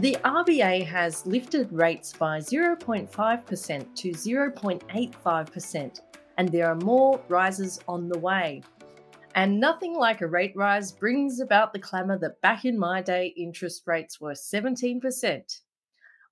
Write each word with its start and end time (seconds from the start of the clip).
The 0.00 0.18
RBA 0.26 0.84
has 0.84 1.24
lifted 1.24 1.72
rates 1.72 2.12
by 2.12 2.38
0.5% 2.38 3.08
to 3.94 4.10
0.85%, 4.10 6.00
and 6.36 6.48
there 6.50 6.66
are 6.66 6.74
more 6.74 7.18
rises 7.28 7.80
on 7.88 8.10
the 8.10 8.18
way. 8.18 8.62
And 9.36 9.58
nothing 9.58 9.94
like 9.94 10.20
a 10.20 10.26
rate 10.26 10.52
rise 10.54 10.92
brings 10.92 11.40
about 11.40 11.72
the 11.72 11.78
clamour 11.78 12.18
that 12.18 12.42
back 12.42 12.66
in 12.66 12.78
my 12.78 13.00
day 13.00 13.28
interest 13.38 13.84
rates 13.86 14.20
were 14.20 14.32
17%. 14.32 15.60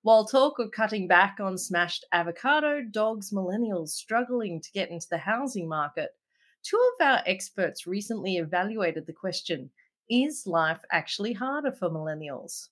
While 0.03 0.25
talk 0.25 0.59
of 0.59 0.69
cutting 0.69 1.07
back 1.07 1.37
on 1.39 1.57
smashed 1.57 2.05
avocado 2.11 2.83
dogs 2.83 3.31
millennials 3.31 3.89
struggling 3.89 4.61
to 4.61 4.71
get 4.73 4.91
into 4.91 5.07
the 5.09 5.17
housing 5.17 5.67
market, 5.67 6.11
two 6.61 6.77
of 6.99 7.07
our 7.07 7.23
experts 7.25 7.87
recently 7.87 8.37
evaluated 8.37 9.07
the 9.07 9.13
question 9.13 9.71
is 10.07 10.45
life 10.45 10.81
actually 10.91 11.33
harder 11.33 11.71
for 11.71 11.89
millennials? 11.89 12.67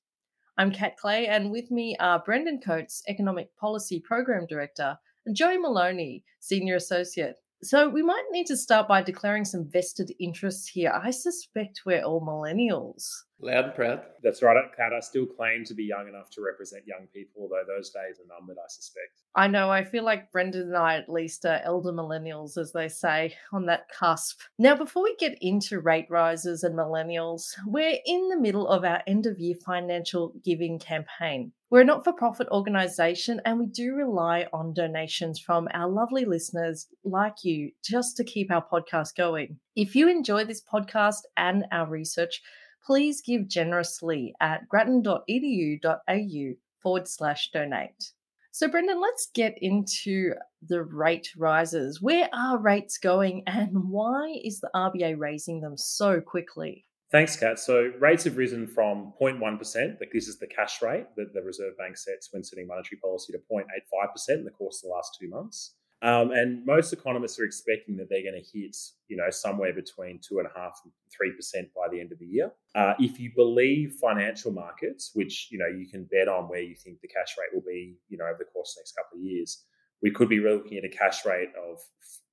I'm 0.56 0.72
Kat 0.72 0.98
Clay, 0.98 1.26
and 1.26 1.50
with 1.50 1.72
me 1.72 1.96
are 2.00 2.22
Brendan 2.24 2.60
Coates, 2.62 3.02
Economic 3.08 3.50
Policy 3.58 4.00
Program 4.00 4.46
Director, 4.48 4.96
and 5.26 5.36
Joey 5.36 5.58
Moloney, 5.58 6.24
Senior 6.42 6.76
Associate. 6.76 7.36
So, 7.64 7.90
we 7.90 8.04
might 8.04 8.26
need 8.32 8.48
to 8.48 8.58
start 8.58 8.88
by 8.88 9.02
declaring 9.02 9.46
some 9.46 9.70
vested 9.70 10.12
interests 10.20 10.68
here. 10.68 10.92
I 10.92 11.12
suspect 11.12 11.82
we're 11.86 12.04
all 12.04 12.22
millennials. 12.22 13.08
Loud 13.44 13.66
and 13.66 13.76
proud. 13.76 14.02
That's 14.22 14.42
right, 14.42 14.56
Kat. 14.76 14.94
I 14.94 15.02
still 15.02 15.26
claim 15.26 15.66
to 15.66 15.74
be 15.74 15.84
young 15.84 16.08
enough 16.08 16.30
to 16.32 16.42
represent 16.42 16.88
young 16.88 17.08
people, 17.14 17.42
although 17.42 17.64
those 17.68 17.90
days 17.90 18.20
are 18.20 18.40
numbered, 18.40 18.58
I 18.58 18.68
suspect. 18.70 19.22
I 19.36 19.48
know. 19.48 19.70
I 19.70 19.84
feel 19.84 20.06
like 20.06 20.32
Brendan 20.32 20.62
and 20.62 20.78
I, 20.78 20.96
at 20.96 21.10
least, 21.10 21.46
are 21.46 21.60
elder 21.64 21.92
millennials, 21.92 22.58
as 22.58 22.72
they 22.72 22.88
say, 22.88 23.36
on 23.52 23.66
that 23.66 23.90
cusp. 23.90 24.40
Now, 24.58 24.76
before 24.76 25.04
we 25.04 25.16
get 25.18 25.38
into 25.42 25.82
rate 25.82 26.08
rises 26.10 26.64
and 26.64 26.76
millennials, 26.76 27.48
we're 27.66 27.98
in 28.06 28.30
the 28.30 28.40
middle 28.40 28.68
of 28.68 28.86
our 28.86 29.02
end 29.08 29.26
of 29.26 29.40
year 29.40 29.56
financial 29.66 30.34
giving 30.44 30.80
campaign. 30.80 31.52
We're 31.74 31.82
a 31.82 31.86
not 31.86 32.04
for 32.04 32.14
profit 32.14 32.48
organisation 32.52 33.42
and 33.46 33.58
we 33.58 33.66
do 33.66 33.96
rely 33.96 34.46
on 34.54 34.76
donations 34.76 35.40
from 35.40 35.68
our 35.74 35.90
lovely 35.90 36.24
listeners 36.24 36.86
like 37.04 37.44
you 37.44 37.72
just 37.84 38.16
to 38.18 38.24
keep 38.24 38.52
our 38.52 38.64
podcast 38.64 39.16
going. 39.16 39.58
If 39.76 39.96
you 39.96 40.08
enjoy 40.08 40.46
this 40.46 40.62
podcast 40.62 41.22
and 41.36 41.66
our 41.72 41.90
research, 41.90 42.44
please 42.86 43.24
give 43.24 43.48
generously 43.48 44.36
at 44.40 44.70
grattan.edu.au 44.70 46.54
forward 46.84 47.08
slash 47.08 47.50
donate. 47.52 48.12
So, 48.52 48.68
Brendan, 48.68 49.02
let's 49.02 49.32
get 49.34 49.58
into 49.60 50.36
the 50.70 50.84
rate 50.84 51.30
rises. 51.36 52.00
Where 52.00 52.30
are 52.34 52.60
rates 52.60 53.00
going 53.00 53.46
and 53.48 53.90
why 53.90 54.36
is 54.44 54.60
the 54.60 54.70
RBA 54.76 55.18
raising 55.18 55.62
them 55.62 55.78
so 55.78 56.22
quickly? 56.22 56.86
Thanks, 57.14 57.36
Kat. 57.36 57.60
So 57.60 57.92
rates 58.00 58.24
have 58.24 58.38
risen 58.38 58.66
from 58.66 59.14
0.1%, 59.22 60.00
like 60.00 60.10
this 60.12 60.28
is 60.28 60.40
the 60.40 60.48
cash 60.48 60.82
rate 60.82 61.06
that 61.16 61.32
the 61.32 61.44
Reserve 61.44 61.78
Bank 61.78 61.96
sets 61.96 62.30
when 62.32 62.44
setting 62.44 62.66
monetary 62.66 62.98
policy, 63.00 63.32
to 63.34 63.40
0.85% 63.52 64.30
in 64.30 64.46
the 64.46 64.50
course 64.50 64.84
of 64.84 64.90
the 64.90 64.96
last 64.96 65.16
two 65.22 65.30
months. 65.30 65.76
Um, 66.02 66.32
and 66.32 66.66
most 66.66 66.92
economists 66.92 67.40
are 67.40 67.44
expecting 67.44 67.98
that 67.98 68.10
they're 68.10 68.24
going 68.24 68.44
to 68.44 68.60
hit, 68.60 68.76
you 69.10 69.16
know, 69.16 69.30
somewhere 69.30 69.74
between 69.74 70.22
two 70.28 70.40
and 70.40 70.48
a 70.48 70.60
half 70.60 70.82
and 70.84 70.92
three 71.16 71.32
percent 71.34 71.68
by 71.76 71.88
the 71.88 72.02
end 72.02 72.12
of 72.12 72.18
the 72.18 72.26
year. 72.26 72.52
Uh, 72.74 72.96
if 73.00 73.20
you 73.20 73.32
believe 73.36 73.94
financial 74.02 74.52
markets, 74.52 75.12
which 75.14 75.50
you 75.52 75.60
know 75.60 75.68
you 75.68 75.88
can 75.88 76.06
bet 76.06 76.28
on 76.28 76.50
where 76.50 76.62
you 76.62 76.76
think 76.76 77.00
the 77.00 77.08
cash 77.08 77.36
rate 77.40 77.54
will 77.54 77.66
be, 77.66 77.96
you 78.10 78.18
know, 78.18 78.26
over 78.26 78.40
the 78.40 78.52
course 78.52 78.72
of 78.72 78.78
the 78.78 78.82
next 78.82 78.96
couple 78.98 79.20
of 79.20 79.24
years, 79.24 79.64
we 80.02 80.12
could 80.12 80.28
be 80.28 80.40
looking 80.40 80.78
at 80.78 80.84
a 80.84 80.90
cash 80.90 81.26
rate 81.26 81.52
of 81.56 81.80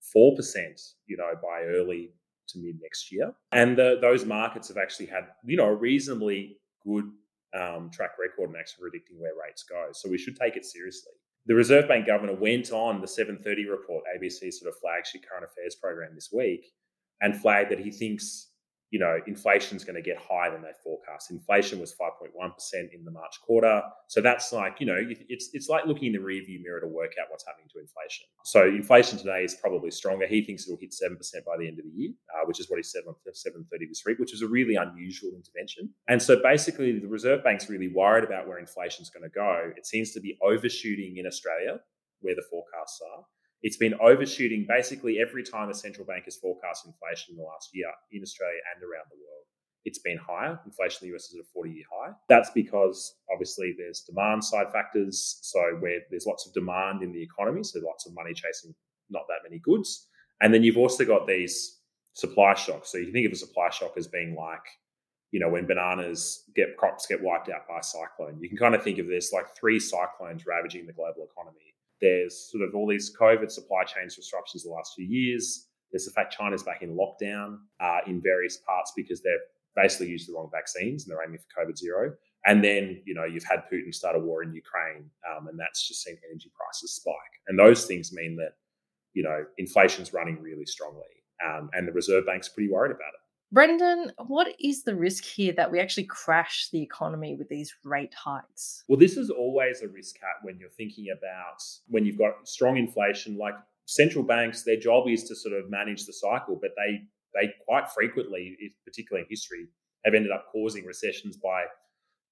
four 0.01 0.35
percent, 0.35 0.81
you 1.07 1.17
know, 1.17 1.33
by 1.41 1.63
early 1.63 2.11
to 2.53 2.59
mid 2.59 2.77
next 2.83 3.11
year. 3.13 3.33
And 3.53 3.77
the, 3.77 3.99
those 4.01 4.25
markets 4.25 4.69
have 4.69 4.77
actually 4.77 5.07
had, 5.07 5.29
you 5.45 5.57
know, 5.57 5.67
a 5.67 5.75
reasonably 5.75 6.59
good 6.85 7.11
um, 7.59 7.91
track 7.93 8.13
record 8.19 8.51
in 8.51 8.57
actually 8.57 8.83
predicting 8.83 9.21
where 9.21 9.33
rates 9.45 9.65
go. 9.65 9.89
So 9.93 10.09
we 10.09 10.19
should 10.19 10.37
take 10.37 10.57
it 10.57 10.65
seriously 10.65 11.13
the 11.47 11.55
Reserve 11.55 11.89
Bank 11.89 12.07
governor 12.07 12.35
went 12.35 12.71
on 12.71 13.01
the 13.01 13.09
730 13.09 13.69
report, 13.69 14.05
ABC 14.17 14.53
sort 14.53 14.73
of 14.73 14.79
flagship 14.79 15.23
current 15.29 15.45
affairs 15.45 15.75
program 15.75 16.15
this 16.15 16.31
week, 16.33 16.73
and 17.21 17.37
flagged 17.37 17.71
that 17.71 17.81
he 17.81 17.91
thinks 17.91 18.50
you 18.91 18.99
know, 18.99 19.19
inflation 19.27 19.77
is 19.77 19.85
going 19.85 19.95
to 19.95 20.03
get 20.03 20.19
higher 20.19 20.51
than 20.51 20.63
they 20.63 20.73
forecast. 20.83 21.31
Inflation 21.31 21.79
was 21.79 21.95
5.1% 21.95 22.93
in 22.93 23.05
the 23.05 23.11
March 23.11 23.41
quarter. 23.41 23.83
So 24.09 24.21
that's 24.21 24.53
like, 24.53 24.77
you 24.81 24.87
know, 24.87 24.99
it's 24.99 25.51
it's 25.53 25.69
like 25.69 25.87
looking 25.87 26.07
in 26.07 26.13
the 26.13 26.19
rearview 26.19 26.61
mirror 26.61 26.81
to 26.81 26.89
work 26.89 27.13
out 27.21 27.29
what's 27.31 27.47
happening 27.47 27.69
to 27.73 27.79
inflation. 27.79 28.27
So 28.45 28.67
inflation 28.67 29.17
today 29.17 29.45
is 29.45 29.55
probably 29.55 29.93
stronger. 29.93 30.27
He 30.27 30.43
thinks 30.43 30.67
it'll 30.67 30.79
hit 30.79 30.91
7% 30.91 31.17
by 31.47 31.57
the 31.57 31.69
end 31.69 31.79
of 31.79 31.85
the 31.85 31.91
year, 31.91 32.11
uh, 32.35 32.47
which 32.47 32.59
is 32.59 32.69
what 32.69 32.79
he 32.79 32.83
said 32.83 33.03
on 33.07 33.15
7.30 33.29 33.89
this 33.89 34.03
week, 34.05 34.19
which 34.19 34.35
is 34.35 34.43
a 34.43 34.49
really 34.49 34.75
unusual 34.75 35.31
intervention. 35.37 35.91
And 36.09 36.21
so 36.21 36.43
basically 36.43 36.99
the 36.99 37.07
Reserve 37.07 37.45
Bank's 37.45 37.71
really 37.71 37.89
worried 37.89 38.25
about 38.25 38.49
where 38.49 38.59
inflation 38.59 39.03
is 39.03 39.11
going 39.11 39.23
to 39.23 39.31
go. 39.31 39.71
It 39.77 39.87
seems 39.87 40.13
to 40.13 40.21
be 40.21 40.37
overshooting 40.43 41.19
in 41.19 41.27
Australia, 41.27 41.81
where 42.23 42.35
the 42.35 42.45
forecasts 42.51 43.01
are 43.15 43.25
it's 43.63 43.77
been 43.77 43.95
overshooting 44.01 44.67
basically 44.69 45.19
every 45.21 45.43
time 45.43 45.69
a 45.69 45.75
central 45.75 46.07
bank 46.07 46.25
has 46.25 46.37
forecast 46.37 46.87
inflation 46.87 47.33
in 47.33 47.37
the 47.37 47.43
last 47.43 47.71
year 47.73 47.89
in 48.13 48.23
Australia 48.23 48.59
and 48.75 48.83
around 48.83 49.05
the 49.11 49.17
world. 49.17 49.45
It's 49.85 49.99
been 49.99 50.19
higher. 50.19 50.59
Inflation 50.65 51.07
in 51.07 51.11
the 51.11 51.17
US 51.17 51.29
is 51.29 51.37
at 51.37 51.41
a 51.41 51.49
40 51.53 51.71
year 51.71 51.85
high. 51.91 52.13
That's 52.29 52.51
because 52.51 53.17
obviously 53.33 53.75
there's 53.77 54.01
demand 54.01 54.45
side 54.45 54.73
factors. 54.73 55.39
So, 55.43 55.61
where 55.81 56.01
there's 56.11 56.27
lots 56.27 56.47
of 56.47 56.53
demand 56.53 57.03
in 57.03 57.13
the 57.13 57.23
economy, 57.23 57.63
so 57.63 57.81
lots 57.81 58.07
of 58.07 58.15
money 58.15 58.33
chasing 58.35 58.75
not 59.09 59.25
that 59.29 59.49
many 59.49 59.59
goods. 59.59 60.09
And 60.43 60.55
then 60.55 60.63
you've 60.63 60.77
also 60.77 61.05
got 61.05 61.27
these 61.27 61.81
supply 62.15 62.55
shocks. 62.55 62.93
So, 62.93 62.99
you 62.99 63.05
can 63.05 63.15
think 63.15 63.27
of 63.27 63.33
a 63.33 63.37
supply 63.37 63.71
shock 63.71 63.95
as 63.97 64.07
being 64.07 64.35
like, 64.35 64.65
you 65.33 65.41
know, 65.41 65.49
when 65.49 65.67
bananas 65.67 66.45
get 66.55 66.77
crops 66.77 67.07
get 67.07 67.23
wiped 67.23 67.49
out 67.49 67.67
by 67.67 67.79
a 67.79 67.83
cyclone. 67.83 68.39
You 68.41 68.49
can 68.49 68.59
kind 68.59 68.75
of 68.75 68.83
think 68.83 68.99
of 68.99 69.07
this 69.07 69.33
like 69.33 69.57
three 69.57 69.81
cyclones 69.81 70.45
ravaging 70.47 70.87
the 70.87 70.93
global 70.93 71.27
economy 71.31 71.70
there's 72.01 72.51
sort 72.51 72.67
of 72.67 72.75
all 72.75 72.87
these 72.87 73.15
COVID 73.19 73.51
supply 73.51 73.85
chain 73.85 74.09
disruptions 74.09 74.65
the 74.65 74.71
last 74.71 74.95
few 74.97 75.07
years. 75.07 75.69
There's 75.93 76.05
the 76.05 76.13
fact 76.13 76.35
China's 76.37 76.63
back 76.63 76.83
in 76.83 76.97
lockdown 76.97 77.59
uh, 77.81 77.99
in 78.07 78.21
various 78.23 78.59
parts 78.59 78.93
because 78.97 79.23
they've 79.23 79.47
basically 79.77 80.09
used 80.09 80.29
the 80.29 80.35
wrong 80.35 80.49
vaccines 80.53 81.05
and 81.05 81.13
they're 81.13 81.25
aiming 81.25 81.39
for 81.39 81.65
COVID 81.65 81.77
zero. 81.77 82.13
And 82.47 82.65
then, 82.65 83.03
you 83.05 83.15
know, 83.15 83.25
you've 83.25 83.45
had 83.45 83.65
Putin 83.71 83.95
start 83.95 84.17
a 84.17 84.19
war 84.19 84.43
in 84.43 84.55
Ukraine, 84.55 85.11
um, 85.29 85.49
and 85.49 85.59
that's 85.59 85.87
just 85.87 86.03
seen 86.03 86.17
energy 86.29 86.51
prices 86.59 86.95
spike. 86.95 87.15
And 87.49 87.59
those 87.59 87.85
things 87.85 88.13
mean 88.13 88.37
that, 88.37 88.53
you 89.13 89.23
know, 89.23 89.45
inflation's 89.59 90.15
running 90.15 90.41
really 90.41 90.65
strongly, 90.65 91.03
um, 91.45 91.69
and 91.75 91.87
the 91.87 91.93
Reserve 91.93 92.25
Bank's 92.25 92.49
pretty 92.49 92.73
worried 92.73 92.93
about 92.93 93.13
it. 93.13 93.20
Brendan, 93.53 94.13
what 94.27 94.55
is 94.61 94.85
the 94.85 94.95
risk 94.95 95.25
here 95.25 95.53
that 95.55 95.73
we 95.73 95.81
actually 95.81 96.05
crash 96.05 96.69
the 96.71 96.81
economy 96.81 97.35
with 97.35 97.49
these 97.49 97.75
rate 97.83 98.15
hikes? 98.15 98.85
Well, 98.87 98.99
this 98.99 99.17
is 99.17 99.29
always 99.29 99.83
a 99.83 99.89
risk 99.89 100.21
Kat 100.21 100.37
when 100.43 100.59
you're 100.59 100.71
thinking 100.71 101.07
about 101.17 101.61
when 101.89 102.05
you've 102.05 102.19
got 102.19 102.47
strong 102.49 102.77
inflation. 102.77 103.37
Like 103.37 103.55
central 103.87 104.23
banks, 104.23 104.63
their 104.63 104.79
job 104.79 105.09
is 105.09 105.25
to 105.25 105.35
sort 105.35 105.55
of 105.55 105.69
manage 105.69 106.07
the 106.07 106.13
cycle, 106.13 106.59
but 106.61 106.71
they 106.77 107.01
they 107.35 107.53
quite 107.67 107.91
frequently, 107.91 108.57
particularly 108.85 109.25
in 109.25 109.31
history, 109.31 109.67
have 110.05 110.15
ended 110.15 110.31
up 110.31 110.47
causing 110.53 110.85
recessions 110.85 111.37
by 111.37 111.65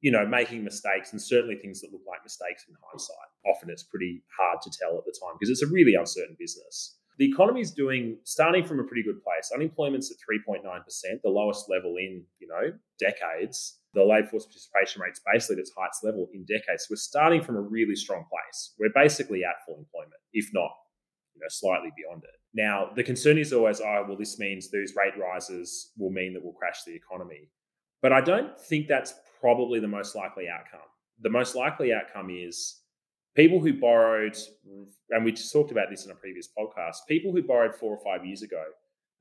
you 0.00 0.12
know, 0.12 0.24
making 0.24 0.62
mistakes 0.62 1.10
and 1.10 1.20
certainly 1.20 1.56
things 1.56 1.80
that 1.80 1.90
look 1.90 2.02
like 2.06 2.22
mistakes 2.22 2.64
in 2.68 2.74
hindsight. 2.88 3.16
Often 3.46 3.70
it's 3.70 3.82
pretty 3.82 4.22
hard 4.38 4.62
to 4.62 4.70
tell 4.70 4.96
at 4.96 5.04
the 5.04 5.14
time 5.20 5.34
because 5.34 5.50
it's 5.50 5.62
a 5.62 5.72
really 5.72 5.94
uncertain 5.94 6.36
business 6.38 6.98
the 7.18 7.26
economy 7.26 7.60
is 7.60 7.72
doing 7.72 8.18
starting 8.24 8.64
from 8.64 8.78
a 8.78 8.84
pretty 8.84 9.02
good 9.02 9.22
place. 9.22 9.50
Unemployment's 9.52 10.10
at 10.10 10.18
3.9%, 10.18 10.62
the 11.22 11.28
lowest 11.28 11.68
level 11.68 11.96
in, 11.96 12.22
you 12.38 12.46
know, 12.46 12.72
decades. 12.98 13.80
The 13.94 14.04
labor 14.04 14.28
force 14.28 14.44
participation 14.44 15.02
rate's 15.02 15.20
basically 15.32 15.56
at 15.56 15.60
its 15.60 15.72
highest 15.76 16.04
level 16.04 16.28
in 16.32 16.44
decades. 16.44 16.86
So 16.86 16.92
we're 16.92 16.96
starting 16.96 17.42
from 17.42 17.56
a 17.56 17.60
really 17.60 17.96
strong 17.96 18.24
place. 18.30 18.74
We're 18.78 18.92
basically 18.94 19.44
at 19.44 19.64
full 19.66 19.78
employment, 19.78 20.20
if 20.32 20.50
not, 20.52 20.70
you 21.34 21.40
know, 21.40 21.48
slightly 21.48 21.90
beyond 21.96 22.22
it. 22.22 22.38
Now, 22.54 22.90
the 22.94 23.02
concern 23.02 23.38
is 23.38 23.52
always, 23.52 23.80
oh, 23.80 24.04
well, 24.06 24.16
this 24.16 24.38
means 24.38 24.70
those 24.70 24.94
rate 24.96 25.18
rises 25.20 25.92
will 25.98 26.10
mean 26.10 26.34
that 26.34 26.44
we'll 26.44 26.52
crash 26.52 26.84
the 26.84 26.94
economy. 26.94 27.50
But 28.00 28.12
I 28.12 28.20
don't 28.20 28.58
think 28.60 28.86
that's 28.86 29.14
probably 29.40 29.80
the 29.80 29.88
most 29.88 30.14
likely 30.14 30.48
outcome. 30.48 30.86
The 31.20 31.30
most 31.30 31.56
likely 31.56 31.92
outcome 31.92 32.30
is 32.30 32.77
people 33.38 33.60
who 33.60 33.72
borrowed, 33.72 34.36
and 35.10 35.24
we 35.24 35.32
talked 35.32 35.70
about 35.70 35.88
this 35.88 36.04
in 36.04 36.10
a 36.10 36.14
previous 36.14 36.48
podcast, 36.58 36.96
people 37.06 37.30
who 37.30 37.42
borrowed 37.42 37.74
four 37.74 37.96
or 37.96 38.04
five 38.04 38.26
years 38.26 38.42
ago, 38.42 38.64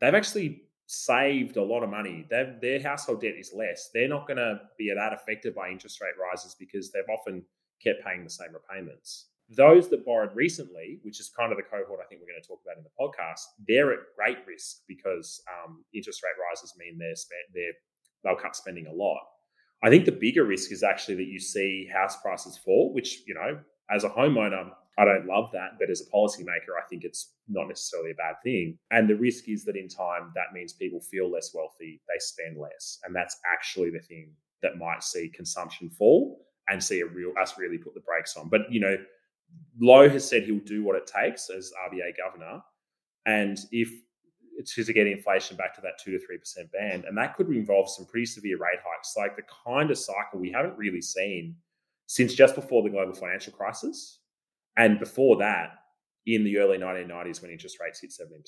they've 0.02 0.16
actually 0.16 0.64
saved 0.88 1.56
a 1.58 1.64
lot 1.64 1.84
of 1.84 1.90
money. 1.90 2.26
They've, 2.30 2.60
their 2.60 2.82
household 2.82 3.22
debt 3.22 3.36
is 3.38 3.54
less. 3.54 3.92
They're 3.94 4.08
not 4.08 4.26
going 4.26 4.38
to 4.38 4.62
be 4.78 4.92
that 4.92 5.14
affected 5.14 5.54
by 5.54 5.70
interest 5.70 6.02
rate 6.02 6.16
rises 6.20 6.56
because 6.60 6.92
they've 6.92 7.04
often 7.08 7.44
kept 7.84 8.04
paying 8.04 8.24
the 8.24 8.30
same 8.30 8.50
repayments. 8.54 9.28
Those 9.56 9.88
that 9.90 10.04
borrowed 10.04 10.36
recently, 10.36 11.00
which 11.04 11.20
is 11.20 11.30
kind 11.30 11.52
of 11.52 11.58
the 11.58 11.64
cohort 11.64 12.00
I 12.04 12.08
think 12.08 12.20
we're 12.20 12.34
going 12.34 12.42
to 12.42 12.48
talk 12.48 12.60
about 12.66 12.78
in 12.78 12.84
the 12.84 12.98
podcast, 13.00 13.42
they're 13.68 13.94
at 13.94 14.00
great 14.18 14.40
risk 14.48 14.78
because 14.88 15.42
um, 15.48 15.86
interest 15.94 16.24
rate 16.24 16.42
rises 16.50 16.74
mean 16.78 16.98
they're, 16.98 17.14
they're 17.54 17.74
they'll 18.24 18.42
cut 18.42 18.56
spending 18.56 18.88
a 18.88 18.92
lot. 18.92 19.22
I 19.84 19.90
think 19.90 20.06
the 20.06 20.12
bigger 20.12 20.44
risk 20.44 20.72
is 20.72 20.82
actually 20.82 21.16
that 21.16 21.28
you 21.28 21.40
see 21.40 21.88
house 21.94 22.18
prices 22.20 22.58
fall, 22.58 22.94
which 22.94 23.22
you 23.28 23.36
know 23.36 23.60
as 23.90 24.04
a 24.04 24.10
homeowner, 24.10 24.72
I 24.98 25.06
don't 25.06 25.28
love 25.28 25.52
that, 25.54 25.78
but 25.80 25.90
as 25.90 26.02
a 26.02 26.06
policymaker, 26.06 26.74
I 26.78 26.88
think 26.90 27.04
it's 27.04 27.34
not 27.48 27.68
necessarily 27.68 28.12
a 28.12 28.16
bad 28.16 28.36
thing. 28.44 28.80
And 28.92 29.08
the 29.08 29.16
risk 29.16 29.48
is 29.48 29.64
that 29.66 29.76
in 29.76 29.88
time, 29.88 30.32
that 30.34 30.54
means 30.54 30.74
people 30.74 31.00
feel 31.00 31.30
less 31.30 31.54
wealthy, 31.54 32.02
they 32.08 32.20
spend 32.20 32.58
less. 32.58 33.00
And 33.04 33.16
that's 33.16 33.38
actually 33.52 33.92
the 33.92 34.00
thing 34.00 34.32
that 34.64 34.78
might 34.78 35.04
see 35.04 35.30
consumption 35.30 35.90
fall 35.90 36.48
and 36.68 36.84
see 36.84 37.02
a 37.02 37.06
real 37.06 37.34
us 37.40 37.58
really 37.58 37.78
put 37.78 37.94
the 37.94 38.02
brakes 38.02 38.36
on. 38.36 38.50
But 38.50 38.72
you 38.72 38.80
know, 38.80 38.98
Lowe 39.80 40.10
has 40.10 40.28
said 40.28 40.44
he'll 40.44 40.60
do 40.60 40.84
what 40.84 40.96
it 40.96 41.08
takes 41.08 41.50
as 41.50 41.72
RBA 41.90 42.18
governor, 42.18 42.62
and 43.26 43.58
if 43.72 43.90
to 44.66 44.94
get 44.94 45.06
inflation 45.06 45.56
back 45.56 45.76
to 45.76 45.82
that 45.82 46.00
two 46.04 46.12
to 46.12 46.26
three 46.26 46.38
percent 46.38 46.72
band, 46.72 47.06
and 47.06 47.18
that 47.18 47.36
could 47.36 47.48
involve 47.50 47.90
some 47.90 48.06
pretty 48.06 48.26
severe 48.26 48.58
rate 48.58 48.80
hikes, 48.84 49.16
like 49.16 49.36
the 49.36 49.44
kind 49.66 49.92
of 49.92 49.98
cycle 49.98 50.40
we 50.40 50.52
haven't 50.52 50.78
really 50.78 51.02
seen 51.02 51.56
since 52.08 52.34
just 52.34 52.56
before 52.56 52.84
the 52.84 52.90
global 52.90 53.14
financial 53.14 53.54
crisis, 53.54 54.20
and 54.78 55.00
before 55.00 55.38
that 55.38 55.70
in 56.26 56.44
the 56.44 56.58
early 56.58 56.78
1990s 56.78 57.42
when 57.42 57.52
interest 57.52 57.78
rates 57.80 58.02
hit 58.02 58.12
17%. 58.12 58.42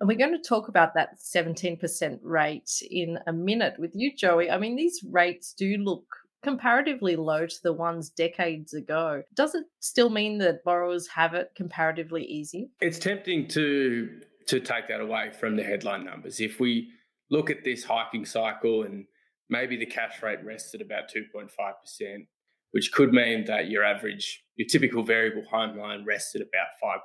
And 0.00 0.08
we're 0.08 0.18
going 0.18 0.36
to 0.36 0.48
talk 0.48 0.68
about 0.68 0.94
that 0.94 1.18
17% 1.20 2.18
rate 2.22 2.82
in 2.90 3.18
a 3.26 3.32
minute 3.32 3.74
with 3.78 3.92
you, 3.94 4.12
Joey. 4.16 4.50
I 4.50 4.58
mean, 4.58 4.74
these 4.74 5.00
rates 5.08 5.52
do 5.52 5.76
look 5.76 6.04
comparatively 6.42 7.14
low 7.14 7.46
to 7.46 7.62
the 7.62 7.72
ones 7.72 8.10
decades 8.10 8.74
ago. 8.74 9.22
Does 9.34 9.54
it 9.54 9.64
still 9.78 10.10
mean 10.10 10.38
that 10.38 10.64
borrowers 10.64 11.06
have 11.08 11.34
it 11.34 11.52
comparatively 11.54 12.24
easy? 12.24 12.70
It's 12.80 12.98
tempting 12.98 13.48
to 13.48 14.20
to 14.48 14.58
take 14.58 14.88
that 14.88 15.00
away 15.00 15.30
from 15.30 15.54
the 15.54 15.62
headline 15.62 16.04
numbers. 16.04 16.40
If 16.40 16.58
we 16.58 16.90
look 17.30 17.48
at 17.48 17.62
this 17.62 17.84
hiking 17.84 18.24
cycle 18.24 18.82
and 18.82 19.04
maybe 19.48 19.76
the 19.76 19.86
cash 19.86 20.20
rate 20.20 20.44
rests 20.44 20.74
at 20.74 20.80
about 20.80 21.04
2.5%, 21.14 22.26
which 22.72 22.92
could 22.92 23.12
mean 23.12 23.44
that 23.46 23.70
your 23.70 23.84
average, 23.84 24.42
your 24.56 24.66
typical 24.68 25.02
variable 25.02 25.44
home 25.50 25.78
loan 25.78 26.04
rests 26.04 26.34
at 26.34 26.42
about 26.42 26.68
5%. 26.82 26.98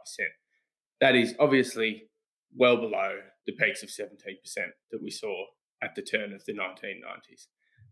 That 0.99 1.15
is 1.15 1.35
obviously 1.39 2.09
well 2.55 2.77
below 2.77 3.19
the 3.45 3.53
peaks 3.53 3.83
of 3.83 3.89
17% 3.89 4.09
that 4.91 5.01
we 5.01 5.11
saw 5.11 5.45
at 5.83 5.95
the 5.95 6.01
turn 6.01 6.33
of 6.33 6.43
the 6.45 6.53
1990s. 6.53 7.47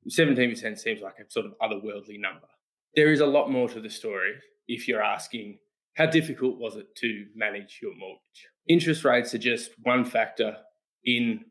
17% 0.10 0.78
seems 0.80 1.02
like 1.02 1.20
a 1.20 1.30
sort 1.30 1.46
of 1.46 1.54
otherworldly 1.62 2.20
number. 2.20 2.48
There 2.96 3.12
is 3.12 3.20
a 3.20 3.26
lot 3.26 3.52
more 3.52 3.68
to 3.70 3.80
the 3.80 3.90
story 3.90 4.34
if 4.68 4.88
you're 4.88 5.04
asking 5.04 5.60
how 5.96 6.06
difficult 6.06 6.58
was 6.58 6.76
it 6.76 6.94
to 6.98 7.26
manage 7.36 7.80
your 7.82 7.96
mortgage? 7.96 8.48
Interest 8.68 9.04
rates 9.06 9.34
are 9.34 9.40
just 9.40 9.72
one 9.84 10.04
factor 10.04 10.58
in 11.06 11.46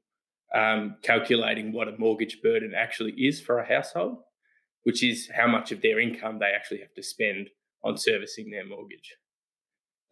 um, 0.55 0.97
calculating 1.03 1.73
what 1.73 1.89
a 1.89 1.99
mortgage 1.99 2.41
burden 2.43 2.73
actually 2.77 3.13
is 3.13 3.41
for 3.41 3.59
a 3.59 3.67
household, 3.67 4.19
which 4.85 5.03
is 5.03 5.31
how 5.35 5.47
much 5.47 5.73
of 5.73 5.83
their 5.83 5.99
income 5.99 6.39
they 6.39 6.53
actually 6.55 6.81
have 6.81 6.95
to 6.95 7.03
spend 7.03 7.49
on 7.83 7.97
servicing 7.97 8.51
their 8.51 8.67
mortgage. 8.67 9.17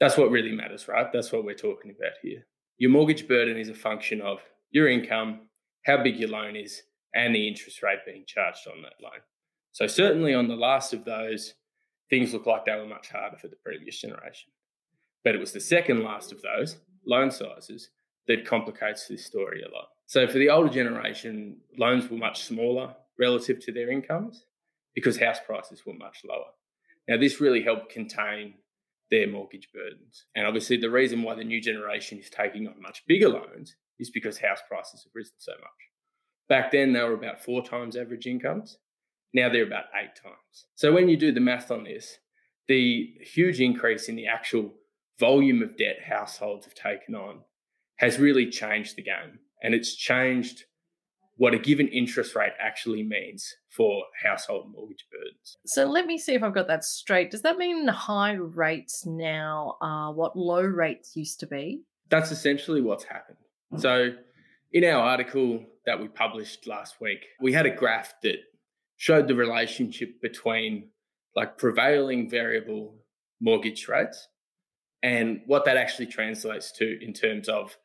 That's 0.00 0.16
what 0.16 0.30
really 0.30 0.52
matters, 0.52 0.88
right? 0.88 1.06
That's 1.12 1.30
what 1.30 1.44
we're 1.44 1.54
talking 1.54 1.90
about 1.90 2.14
here. 2.22 2.46
Your 2.78 2.90
mortgage 2.90 3.28
burden 3.28 3.56
is 3.56 3.68
a 3.68 3.74
function 3.74 4.20
of 4.20 4.40
your 4.70 4.88
income, 4.88 5.42
how 5.84 6.02
big 6.02 6.16
your 6.16 6.30
loan 6.30 6.56
is, 6.56 6.82
and 7.14 7.34
the 7.34 7.46
interest 7.46 7.82
rate 7.82 8.00
being 8.04 8.24
charged 8.26 8.66
on 8.66 8.82
that 8.82 8.94
loan. 9.00 9.20
So, 9.72 9.86
certainly 9.86 10.34
on 10.34 10.48
the 10.48 10.56
last 10.56 10.92
of 10.92 11.04
those, 11.04 11.54
things 12.10 12.32
look 12.32 12.46
like 12.46 12.64
they 12.64 12.74
were 12.74 12.86
much 12.86 13.10
harder 13.10 13.36
for 13.36 13.48
the 13.48 13.56
previous 13.64 14.00
generation. 14.00 14.50
But 15.24 15.34
it 15.34 15.38
was 15.38 15.52
the 15.52 15.60
second 15.60 16.02
last 16.02 16.32
of 16.32 16.42
those, 16.42 16.76
loan 17.06 17.30
sizes, 17.30 17.90
that 18.26 18.46
complicates 18.46 19.08
this 19.08 19.24
story 19.24 19.62
a 19.62 19.72
lot. 19.74 19.88
So, 20.06 20.26
for 20.26 20.38
the 20.38 20.50
older 20.50 20.72
generation, 20.72 21.58
loans 21.78 22.10
were 22.10 22.16
much 22.16 22.44
smaller 22.44 22.94
relative 23.18 23.60
to 23.64 23.72
their 23.72 23.90
incomes 23.90 24.46
because 24.94 25.18
house 25.18 25.38
prices 25.44 25.84
were 25.86 25.94
much 25.94 26.22
lower. 26.28 26.52
Now, 27.08 27.16
this 27.16 27.40
really 27.40 27.62
helped 27.62 27.92
contain 27.92 28.54
their 29.10 29.28
mortgage 29.28 29.68
burdens. 29.72 30.26
And 30.34 30.46
obviously, 30.46 30.76
the 30.76 30.90
reason 30.90 31.22
why 31.22 31.34
the 31.34 31.44
new 31.44 31.60
generation 31.60 32.18
is 32.18 32.30
taking 32.30 32.66
on 32.66 32.80
much 32.80 33.02
bigger 33.06 33.28
loans 33.28 33.76
is 33.98 34.10
because 34.10 34.38
house 34.38 34.60
prices 34.68 35.04
have 35.04 35.12
risen 35.14 35.34
so 35.38 35.52
much. 35.52 35.70
Back 36.48 36.72
then, 36.72 36.92
they 36.92 37.00
were 37.00 37.14
about 37.14 37.44
four 37.44 37.62
times 37.64 37.96
average 37.96 38.26
incomes. 38.26 38.78
Now 39.34 39.48
they're 39.48 39.66
about 39.66 39.84
eight 40.00 40.14
times. 40.22 40.66
So 40.74 40.92
when 40.92 41.08
you 41.08 41.16
do 41.16 41.32
the 41.32 41.40
math 41.40 41.70
on 41.70 41.84
this, 41.84 42.18
the 42.68 43.14
huge 43.20 43.60
increase 43.60 44.08
in 44.08 44.16
the 44.16 44.26
actual 44.26 44.74
volume 45.18 45.62
of 45.62 45.76
debt 45.76 46.00
households 46.06 46.66
have 46.66 46.74
taken 46.74 47.14
on 47.14 47.40
has 47.96 48.18
really 48.18 48.50
changed 48.50 48.96
the 48.96 49.02
game. 49.02 49.38
And 49.62 49.74
it's 49.74 49.94
changed 49.94 50.64
what 51.42 51.54
a 51.54 51.58
given 51.58 51.88
interest 51.88 52.36
rate 52.36 52.52
actually 52.60 53.02
means 53.02 53.56
for 53.68 54.04
household 54.24 54.70
mortgage 54.72 55.04
burdens. 55.10 55.56
So 55.66 55.86
let 55.86 56.06
me 56.06 56.16
see 56.16 56.34
if 56.34 56.42
I've 56.44 56.54
got 56.54 56.68
that 56.68 56.84
straight. 56.84 57.32
Does 57.32 57.42
that 57.42 57.58
mean 57.58 57.88
high 57.88 58.34
rates 58.34 59.04
now 59.04 59.76
are 59.80 60.12
what 60.14 60.36
low 60.36 60.62
rates 60.62 61.16
used 61.16 61.40
to 61.40 61.48
be? 61.48 61.82
That's 62.10 62.30
essentially 62.30 62.80
what's 62.80 63.02
happened. 63.02 63.38
So 63.76 64.10
in 64.72 64.84
our 64.84 65.02
article 65.02 65.64
that 65.84 66.00
we 66.00 66.06
published 66.06 66.68
last 66.68 67.00
week, 67.00 67.26
we 67.40 67.52
had 67.52 67.66
a 67.66 67.74
graph 67.74 68.14
that 68.22 68.36
showed 68.96 69.26
the 69.26 69.34
relationship 69.34 70.22
between 70.22 70.90
like 71.34 71.58
prevailing 71.58 72.30
variable 72.30 72.94
mortgage 73.40 73.88
rates 73.88 74.28
and 75.02 75.40
what 75.46 75.64
that 75.64 75.76
actually 75.76 76.06
translates 76.06 76.70
to 76.78 77.04
in 77.04 77.12
terms 77.12 77.48
of 77.48 77.76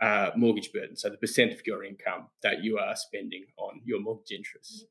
uh, 0.00 0.30
mortgage 0.36 0.72
burden. 0.72 0.96
So 0.96 1.08
the 1.08 1.16
percent 1.16 1.52
of 1.52 1.66
your 1.66 1.84
income 1.84 2.28
that 2.42 2.62
you 2.62 2.78
are 2.78 2.96
spending 2.96 3.44
on 3.56 3.80
your 3.84 4.00
mortgage 4.00 4.32
interest. 4.32 4.86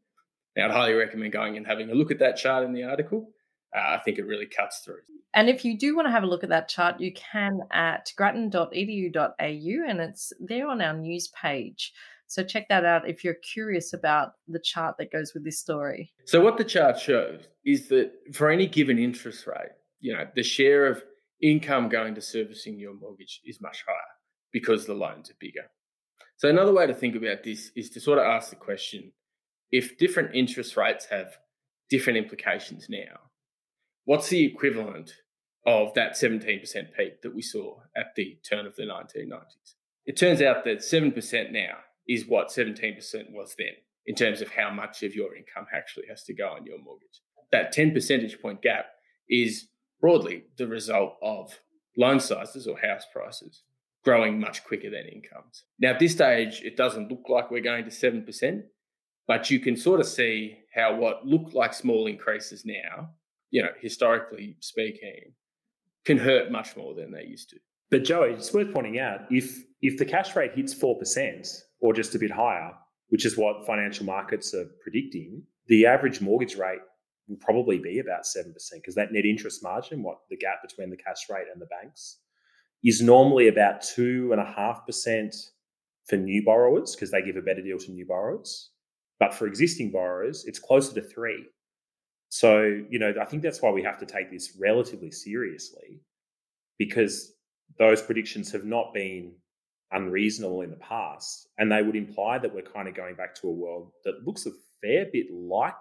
Now, 0.56 0.66
I'd 0.66 0.72
highly 0.72 0.94
recommend 0.94 1.34
going 1.34 1.58
and 1.58 1.66
having 1.66 1.90
a 1.90 1.96
look 1.96 2.12
at 2.12 2.20
that 2.20 2.38
chart 2.38 2.64
in 2.64 2.74
the 2.74 2.84
article. 2.84 3.30
Uh, 3.76 3.96
I 3.96 4.00
think 4.06 4.20
it 4.20 4.26
really 4.26 4.46
cuts 4.46 4.82
through. 4.86 5.00
And 5.34 5.50
if 5.50 5.66
you 5.66 5.78
do 5.78 5.96
want 5.96 6.08
to 6.08 6.12
have 6.12 6.24
a 6.24 6.28
look 6.28 6.44
at 6.44 6.50
that 6.50 6.70
chart, 6.70 7.00
you 7.00 7.12
can 7.12 7.62
at 7.72 8.12
grattan.edu.au 8.16 9.30
and 9.40 10.00
it's 10.00 10.32
there 10.40 10.68
on 10.68 10.80
our 10.80 10.94
news 10.94 11.30
page. 11.30 11.92
So 12.28 12.44
check 12.44 12.68
that 12.70 12.86
out 12.86 13.10
if 13.10 13.24
you're 13.24 13.34
curious 13.34 13.94
about 13.94 14.34
the 14.48 14.60
chart 14.60 14.98
that 15.00 15.12
goes 15.12 15.34
with 15.34 15.44
this 15.44 15.60
story. 15.60 16.14
So 16.26 16.42
what 16.42 16.58
the 16.58 16.64
chart 16.64 17.00
shows 17.00 17.42
is 17.66 17.90
that 17.90 18.12
for 18.34 18.50
any 18.50 18.68
given 18.68 19.00
interest 19.00 19.48
rate, 19.48 19.72
you 20.00 20.14
know, 20.14 20.28
the 20.36 20.44
share 20.44 20.86
of 20.86 21.04
income 21.42 21.90
going 21.90 22.16
to 22.16 22.22
servicing 22.22 22.80
your 22.80 22.94
mortgage 22.94 23.42
is 23.46 23.60
much 23.60 23.84
higher 23.88 24.13
because 24.54 24.86
the 24.86 24.94
loans 24.94 25.30
are 25.30 25.36
bigger. 25.40 25.66
So 26.38 26.48
another 26.48 26.72
way 26.72 26.88
to 26.88 26.94
think 26.94 27.16
about 27.16 27.44
this 27.44 27.72
is 27.76 27.90
to 27.92 28.00
sort 28.00 28.20
of 28.20 28.26
ask 28.26 28.50
the 28.50 28.56
question, 28.56 29.12
if 29.72 29.98
different 29.98 30.36
interest 30.36 30.78
rates 30.78 31.08
have 31.08 31.38
different 31.90 32.18
implications 32.18 32.88
now, 32.90 33.20
what's 34.06 34.30
the 34.30 34.46
equivalent 34.46 35.14
of 35.66 35.94
that 35.96 36.14
17% 36.14 36.62
peak 36.96 37.22
that 37.22 37.36
we 37.36 37.42
saw 37.42 37.80
at 37.96 38.16
the 38.16 38.38
turn 38.48 38.66
of 38.66 38.76
the 38.76 38.84
1990s? 38.84 39.74
It 40.06 40.18
turns 40.18 40.42
out 40.42 40.64
that 40.66 40.80
7% 40.80 41.52
now 41.52 41.78
is 42.08 42.28
what 42.28 42.50
17% 42.50 42.98
was 43.32 43.56
then 43.58 43.76
in 44.06 44.16
terms 44.16 44.42
of 44.42 44.50
how 44.50 44.70
much 44.70 45.02
of 45.04 45.16
your 45.16 45.36
income 45.36 45.66
actually 45.74 46.08
has 46.10 46.24
to 46.24 46.34
go 46.34 46.50
on 46.50 46.66
your 46.66 46.82
mortgage. 46.84 47.22
That 47.52 47.72
10 47.72 47.94
percentage 47.94 48.42
point 48.42 48.62
gap 48.62 48.88
is 49.30 49.68
broadly 50.02 50.44
the 50.58 50.68
result 50.68 51.16
of 51.22 51.60
loan 51.98 52.20
sizes 52.20 52.68
or 52.68 52.78
house 52.80 53.06
prices 53.14 53.64
growing 54.04 54.40
much 54.40 54.64
quicker 54.64 54.90
than 54.90 55.06
incomes. 55.08 55.64
Now, 55.80 55.92
at 55.92 56.00
this 56.00 56.12
stage, 56.12 56.62
it 56.64 56.76
doesn't 56.76 57.10
look 57.10 57.30
like 57.30 57.50
we're 57.50 57.62
going 57.62 57.86
to 57.86 57.90
7%, 57.90 58.64
but 59.28 59.50
you 59.50 59.60
can 59.60 59.78
sort 59.78 60.00
of 60.00 60.08
see 60.08 60.58
how 60.76 60.96
what 60.96 61.26
look 61.26 61.54
like 61.54 61.74
small 61.74 62.08
increases 62.08 62.66
now, 62.66 63.12
you 63.50 63.62
know, 63.62 63.70
historically 63.80 64.58
speaking, 64.60 65.34
can 66.06 66.18
hurt 66.18 66.52
much 66.52 66.76
more 66.76 66.94
than 66.94 67.12
they 67.12 67.24
used 67.24 67.50
to. 67.52 67.58
But 67.90 68.04
Joey, 68.04 68.32
it's 68.32 68.54
worth 68.54 68.74
pointing 68.74 69.00
out 69.00 69.22
if 69.30 69.64
if 69.82 69.98
the 69.98 70.06
cash 70.06 70.36
rate 70.36 70.54
hits 70.56 70.74
four 70.74 70.98
percent 70.98 71.48
or 71.80 71.94
just 71.94 72.16
a 72.16 72.20
bit 72.20 72.32
higher, 72.32 72.74
which 73.10 73.26
is 73.26 73.38
what 73.38 73.66
financial 73.66 74.06
markets 74.06 74.54
are 74.54 74.66
predicting, 74.82 75.44
the 75.68 75.86
average 75.86 76.20
mortgage 76.20 76.56
rate 76.56 76.80
will 77.28 77.38
probably 77.38 77.78
be 77.78 78.00
about 78.00 78.26
seven 78.26 78.52
percent 78.52 78.82
because 78.82 78.96
that 78.96 79.14
net 79.14 79.26
interest 79.26 79.64
margin, 79.64 80.04
what 80.04 80.18
the 80.30 80.38
gap 80.38 80.62
between 80.62 80.90
the 80.90 80.98
cash 80.98 81.30
rate 81.30 81.46
and 81.54 81.62
the 81.62 81.68
banks, 81.68 82.18
is 82.84 83.02
normally 83.02 83.48
about 83.48 83.82
two 83.82 84.30
and 84.32 84.42
a 84.42 84.46
half 84.46 84.86
percent 84.86 85.36
for 86.08 86.18
new 86.18 86.44
borrowers 86.44 86.96
because 86.96 87.12
they 87.12 87.22
give 87.22 87.38
a 87.38 87.42
better 87.42 87.62
deal 87.62 87.78
to 87.78 87.92
new 87.92 88.06
borrowers. 88.06 88.72
But 89.20 89.34
for 89.34 89.48
existing 89.48 89.92
borrowers, 89.92 90.44
it's 90.46 90.60
closer 90.60 90.94
to 90.96 91.02
three. 91.02 91.46
So, 92.30 92.82
you 92.90 93.00
know, 93.00 93.14
I 93.22 93.26
think 93.26 93.44
that's 93.44 93.62
why 93.62 93.70
we 93.70 93.84
have 93.84 94.00
to 94.00 94.06
take 94.06 94.32
this 94.32 94.58
relatively 94.60 95.12
seriously 95.12 96.02
because 96.80 97.34
those 97.78 98.02
predictions 98.02 98.52
have 98.52 98.66
not 98.66 98.94
been 98.94 99.34
unreasonable 99.92 100.62
in 100.62 100.72
the 100.72 100.78
past. 100.78 101.48
And 101.58 101.72
they 101.72 101.84
would 101.84 101.96
imply 101.96 102.40
that 102.40 102.54
we're 102.54 102.64
kind 102.64 102.88
of 102.88 102.96
going 102.96 103.16
back 103.16 103.36
to 103.36 103.48
a 103.48 103.52
world 103.52 103.92
that 104.04 104.26
looks 104.26 104.46
a 104.46 104.52
fair 104.82 105.06
bit 105.14 105.28
like 105.32 105.74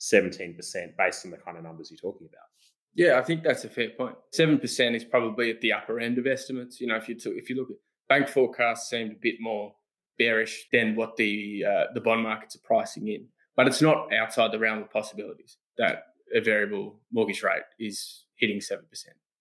17% 0.00 0.56
based 0.96 1.24
on 1.24 1.30
the 1.30 1.36
kind 1.36 1.56
of 1.56 1.62
numbers 1.62 1.90
you're 1.90 1.98
talking 1.98 2.26
about. 2.26 2.48
Yeah, 2.96 3.18
I 3.18 3.22
think 3.22 3.42
that's 3.42 3.64
a 3.64 3.68
fair 3.68 3.90
point. 3.90 4.16
7% 4.34 4.96
is 4.96 5.04
probably 5.04 5.50
at 5.50 5.60
the 5.60 5.72
upper 5.72 6.00
end 6.00 6.18
of 6.18 6.26
estimates. 6.26 6.80
You 6.80 6.86
know, 6.86 6.96
if 6.96 7.08
you, 7.08 7.14
t- 7.14 7.30
if 7.30 7.50
you 7.50 7.56
look 7.56 7.70
at 7.70 7.76
bank 8.08 8.28
forecasts 8.28 8.88
seemed 8.88 9.12
a 9.12 9.16
bit 9.20 9.36
more 9.38 9.74
bearish 10.18 10.66
than 10.72 10.96
what 10.96 11.16
the 11.16 11.64
uh, 11.68 11.84
the 11.94 12.00
bond 12.00 12.22
markets 12.22 12.56
are 12.56 12.64
pricing 12.64 13.08
in. 13.08 13.26
But 13.56 13.66
it's 13.66 13.82
not 13.82 14.12
outside 14.12 14.52
the 14.52 14.58
realm 14.58 14.82
of 14.82 14.90
possibilities 14.90 15.58
that 15.78 16.04
a 16.34 16.40
variable 16.40 17.00
mortgage 17.12 17.42
rate 17.42 17.62
is 17.78 18.24
hitting 18.36 18.58
7% 18.58 18.80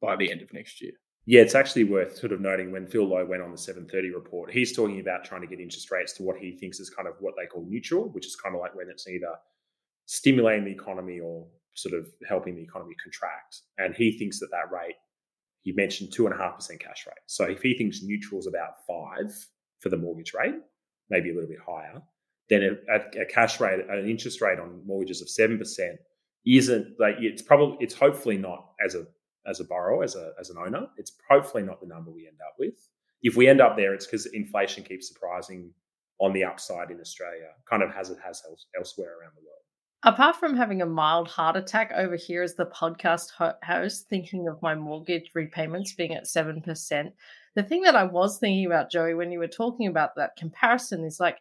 by 0.01 0.15
the 0.15 0.31
end 0.31 0.41
of 0.41 0.53
next 0.53 0.81
year. 0.81 0.93
Yeah, 1.25 1.41
it's 1.41 1.55
actually 1.55 1.85
worth 1.85 2.17
sort 2.17 2.31
of 2.31 2.39
noting 2.39 2.71
when 2.71 2.85
Phil 2.85 3.05
Lowe 3.05 3.25
went 3.25 3.41
on 3.41 3.51
the 3.51 3.57
730 3.57 4.13
report, 4.13 4.51
he's 4.51 4.75
talking 4.75 4.99
about 4.99 5.25
trying 5.25 5.41
to 5.41 5.47
get 5.47 5.59
interest 5.59 5.89
rates 5.91 6.13
to 6.13 6.23
what 6.23 6.37
he 6.37 6.51
thinks 6.51 6.79
is 6.79 6.89
kind 6.89 7.07
of 7.07 7.15
what 7.19 7.33
they 7.35 7.47
call 7.47 7.65
neutral, 7.67 8.09
which 8.09 8.27
is 8.27 8.35
kind 8.35 8.53
of 8.53 8.61
like 8.61 8.75
when 8.75 8.89
it's 8.89 9.07
either 9.07 9.33
stimulating 10.05 10.65
the 10.65 10.71
economy 10.71 11.19
or 11.19 11.47
sort 11.75 11.93
of 11.93 12.07
helping 12.27 12.55
the 12.55 12.63
economy 12.63 12.95
contract. 13.03 13.61
And 13.77 13.93
he 13.95 14.17
thinks 14.17 14.39
that 14.39 14.49
that 14.51 14.71
rate, 14.71 14.95
he 15.61 15.71
mentioned 15.73 16.11
two 16.13 16.25
and 16.25 16.33
a 16.33 16.37
half 16.37 16.55
percent 16.55 16.79
cash 16.79 17.05
rate. 17.07 17.15
So 17.27 17.45
if 17.45 17.61
he 17.61 17.77
thinks 17.77 18.01
neutral 18.01 18.39
is 18.39 18.47
about 18.47 18.85
five 18.87 19.31
for 19.79 19.89
the 19.89 19.97
mortgage 19.97 20.33
rate, 20.33 20.55
maybe 21.09 21.31
a 21.31 21.33
little 21.33 21.49
bit 21.49 21.59
higher, 21.65 22.01
then 22.49 22.77
a, 22.89 23.21
a 23.21 23.25
cash 23.25 23.59
rate, 23.59 23.79
an 23.89 24.07
interest 24.07 24.41
rate 24.41 24.59
on 24.59 24.81
mortgages 24.85 25.21
of 25.21 25.29
seven 25.29 25.57
percent 25.57 25.97
isn't 26.45 26.99
like 26.99 27.15
it's 27.19 27.41
probably 27.41 27.77
it's 27.79 27.95
hopefully 27.95 28.37
not 28.37 28.69
as 28.83 28.95
a 28.95 29.05
as 29.47 29.59
a 29.59 29.63
borrower 29.63 30.03
as 30.03 30.15
a 30.15 30.31
as 30.39 30.49
an 30.49 30.57
owner. 30.57 30.87
It's 30.97 31.13
hopefully 31.29 31.63
not 31.63 31.81
the 31.81 31.87
number 31.87 32.11
we 32.11 32.27
end 32.27 32.37
up 32.45 32.55
with. 32.59 32.75
If 33.21 33.35
we 33.35 33.47
end 33.47 33.61
up 33.61 33.75
there, 33.75 33.93
it's 33.93 34.05
because 34.05 34.27
inflation 34.27 34.83
keeps 34.83 35.07
surprising 35.07 35.71
on 36.19 36.33
the 36.33 36.43
upside 36.43 36.91
in 36.91 36.99
Australia, 36.99 37.49
kind 37.69 37.83
of 37.83 37.89
as 37.99 38.09
it 38.09 38.17
has 38.23 38.43
elsewhere 38.77 39.13
around 39.19 39.33
the 39.35 39.41
world. 39.41 39.65
Apart 40.03 40.35
from 40.35 40.55
having 40.55 40.81
a 40.81 40.85
mild 40.85 41.27
heart 41.27 41.55
attack 41.55 41.91
over 41.95 42.15
here 42.15 42.43
as 42.43 42.55
the 42.55 42.67
podcast 42.67 43.31
host, 43.63 44.07
thinking 44.07 44.47
of 44.47 44.61
my 44.61 44.75
mortgage 44.75 45.31
repayments 45.33 45.93
being 45.93 46.13
at 46.13 46.25
7%, 46.25 47.11
the 47.55 47.63
thing 47.63 47.81
that 47.83 47.95
I 47.95 48.03
was 48.03 48.37
thinking 48.37 48.65
about, 48.65 48.91
Joey, 48.91 49.13
when 49.15 49.31
you 49.31 49.39
were 49.39 49.47
talking 49.47 49.87
about 49.87 50.15
that 50.15 50.35
comparison 50.37 51.03
is 51.03 51.19
like, 51.19 51.39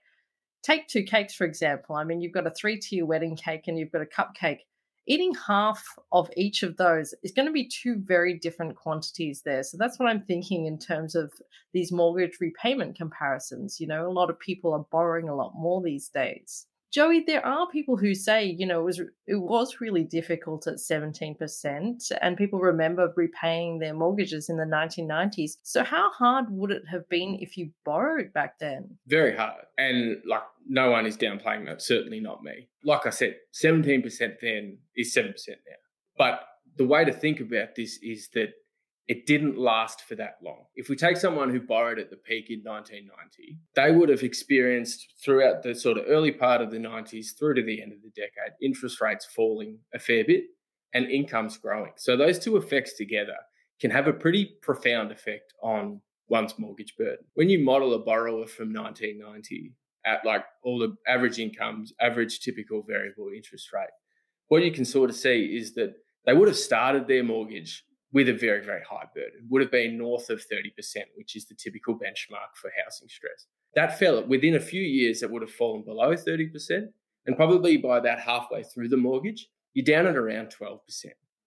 take 0.62 0.88
two 0.88 1.02
cakes, 1.02 1.34
for 1.34 1.44
example. 1.44 1.96
I 1.96 2.04
mean, 2.04 2.20
you've 2.20 2.32
got 2.32 2.46
a 2.46 2.50
three 2.50 2.78
tier 2.78 3.04
wedding 3.04 3.36
cake 3.36 3.64
and 3.68 3.78
you've 3.78 3.92
got 3.92 4.02
a 4.02 4.06
cupcake. 4.06 4.60
Eating 5.06 5.34
half 5.46 5.84
of 6.12 6.30
each 6.34 6.62
of 6.62 6.78
those 6.78 7.14
is 7.22 7.32
going 7.32 7.46
to 7.46 7.52
be 7.52 7.68
two 7.68 7.96
very 7.98 8.38
different 8.38 8.74
quantities 8.74 9.42
there. 9.42 9.62
So 9.62 9.76
that's 9.76 9.98
what 9.98 10.08
I'm 10.08 10.22
thinking 10.22 10.64
in 10.64 10.78
terms 10.78 11.14
of 11.14 11.30
these 11.74 11.92
mortgage 11.92 12.38
repayment 12.40 12.96
comparisons. 12.96 13.78
You 13.78 13.86
know, 13.86 14.08
a 14.08 14.12
lot 14.12 14.30
of 14.30 14.40
people 14.40 14.72
are 14.72 14.86
borrowing 14.90 15.28
a 15.28 15.34
lot 15.34 15.52
more 15.54 15.82
these 15.82 16.08
days. 16.08 16.66
Joey, 16.94 17.24
there 17.26 17.44
are 17.44 17.68
people 17.68 17.96
who 17.96 18.14
say, 18.14 18.44
you 18.44 18.64
know, 18.64 18.82
it 18.82 18.84
was 18.84 19.00
it 19.26 19.34
was 19.34 19.80
really 19.80 20.04
difficult 20.04 20.68
at 20.68 20.76
17%, 20.76 22.12
and 22.22 22.36
people 22.36 22.60
remember 22.60 23.12
repaying 23.16 23.80
their 23.80 23.94
mortgages 23.94 24.48
in 24.48 24.56
the 24.56 24.64
1990s. 24.64 25.56
So 25.64 25.82
how 25.82 26.12
hard 26.12 26.44
would 26.50 26.70
it 26.70 26.84
have 26.88 27.08
been 27.08 27.36
if 27.40 27.56
you 27.56 27.70
borrowed 27.84 28.32
back 28.32 28.60
then? 28.60 28.96
Very 29.08 29.36
hard. 29.36 29.64
And 29.76 30.18
like 30.24 30.44
no 30.68 30.92
one 30.92 31.04
is 31.04 31.16
downplaying 31.16 31.66
that, 31.66 31.82
certainly 31.82 32.20
not 32.20 32.44
me. 32.44 32.68
Like 32.84 33.06
I 33.06 33.10
said, 33.10 33.38
17% 33.60 34.36
then 34.40 34.78
is 34.96 35.12
7% 35.12 35.32
now. 35.48 35.54
But 36.16 36.42
the 36.76 36.86
way 36.86 37.04
to 37.04 37.12
think 37.12 37.40
about 37.40 37.74
this 37.74 37.98
is 38.04 38.28
that 38.34 38.50
it 39.06 39.26
didn't 39.26 39.58
last 39.58 40.02
for 40.02 40.14
that 40.14 40.36
long. 40.42 40.64
If 40.74 40.88
we 40.88 40.96
take 40.96 41.16
someone 41.16 41.50
who 41.50 41.60
borrowed 41.60 41.98
at 41.98 42.10
the 42.10 42.16
peak 42.16 42.46
in 42.48 42.60
1990, 42.64 43.58
they 43.76 43.92
would 43.92 44.08
have 44.08 44.22
experienced 44.22 45.14
throughout 45.22 45.62
the 45.62 45.74
sort 45.74 45.98
of 45.98 46.04
early 46.08 46.32
part 46.32 46.62
of 46.62 46.70
the 46.70 46.78
90s 46.78 47.38
through 47.38 47.54
to 47.54 47.62
the 47.62 47.82
end 47.82 47.92
of 47.92 48.00
the 48.02 48.10
decade, 48.10 48.54
interest 48.62 49.00
rates 49.00 49.26
falling 49.26 49.78
a 49.92 49.98
fair 49.98 50.24
bit 50.24 50.44
and 50.94 51.10
incomes 51.10 51.58
growing. 51.58 51.92
So 51.96 52.16
those 52.16 52.38
two 52.38 52.56
effects 52.56 52.96
together 52.96 53.36
can 53.80 53.90
have 53.90 54.06
a 54.06 54.12
pretty 54.12 54.56
profound 54.62 55.12
effect 55.12 55.52
on 55.62 56.00
one's 56.28 56.58
mortgage 56.58 56.94
burden. 56.96 57.26
When 57.34 57.50
you 57.50 57.62
model 57.62 57.92
a 57.92 57.98
borrower 57.98 58.46
from 58.46 58.72
1990 58.72 59.72
at 60.06 60.24
like 60.24 60.44
all 60.62 60.78
the 60.78 60.94
average 61.06 61.38
incomes, 61.38 61.92
average 62.00 62.40
typical 62.40 62.82
variable 62.86 63.28
interest 63.34 63.70
rate, 63.72 63.88
what 64.48 64.62
you 64.62 64.72
can 64.72 64.84
sort 64.84 65.10
of 65.10 65.16
see 65.16 65.56
is 65.56 65.74
that 65.74 65.94
they 66.24 66.32
would 66.32 66.48
have 66.48 66.56
started 66.56 67.06
their 67.06 67.22
mortgage 67.22 67.84
with 68.14 68.28
a 68.28 68.32
very, 68.32 68.64
very 68.64 68.80
high 68.88 69.04
burden, 69.12 69.44
would 69.50 69.60
have 69.60 69.72
been 69.72 69.98
north 69.98 70.30
of 70.30 70.40
30%, 70.40 70.70
which 71.16 71.34
is 71.34 71.46
the 71.46 71.54
typical 71.54 71.94
benchmark 71.94 72.54
for 72.54 72.70
housing 72.82 73.08
stress. 73.08 73.48
That 73.74 73.98
fell 73.98 74.24
within 74.24 74.54
a 74.54 74.60
few 74.60 74.82
years, 74.82 75.24
it 75.24 75.30
would 75.30 75.42
have 75.42 75.50
fallen 75.50 75.82
below 75.82 76.14
30%. 76.14 76.86
And 77.26 77.36
probably 77.36 77.76
by 77.76 77.98
about 77.98 78.20
halfway 78.20 78.62
through 78.62 78.88
the 78.88 78.96
mortgage, 78.96 79.48
you're 79.72 79.84
down 79.84 80.06
at 80.06 80.16
around 80.16 80.54
12%. 80.56 80.78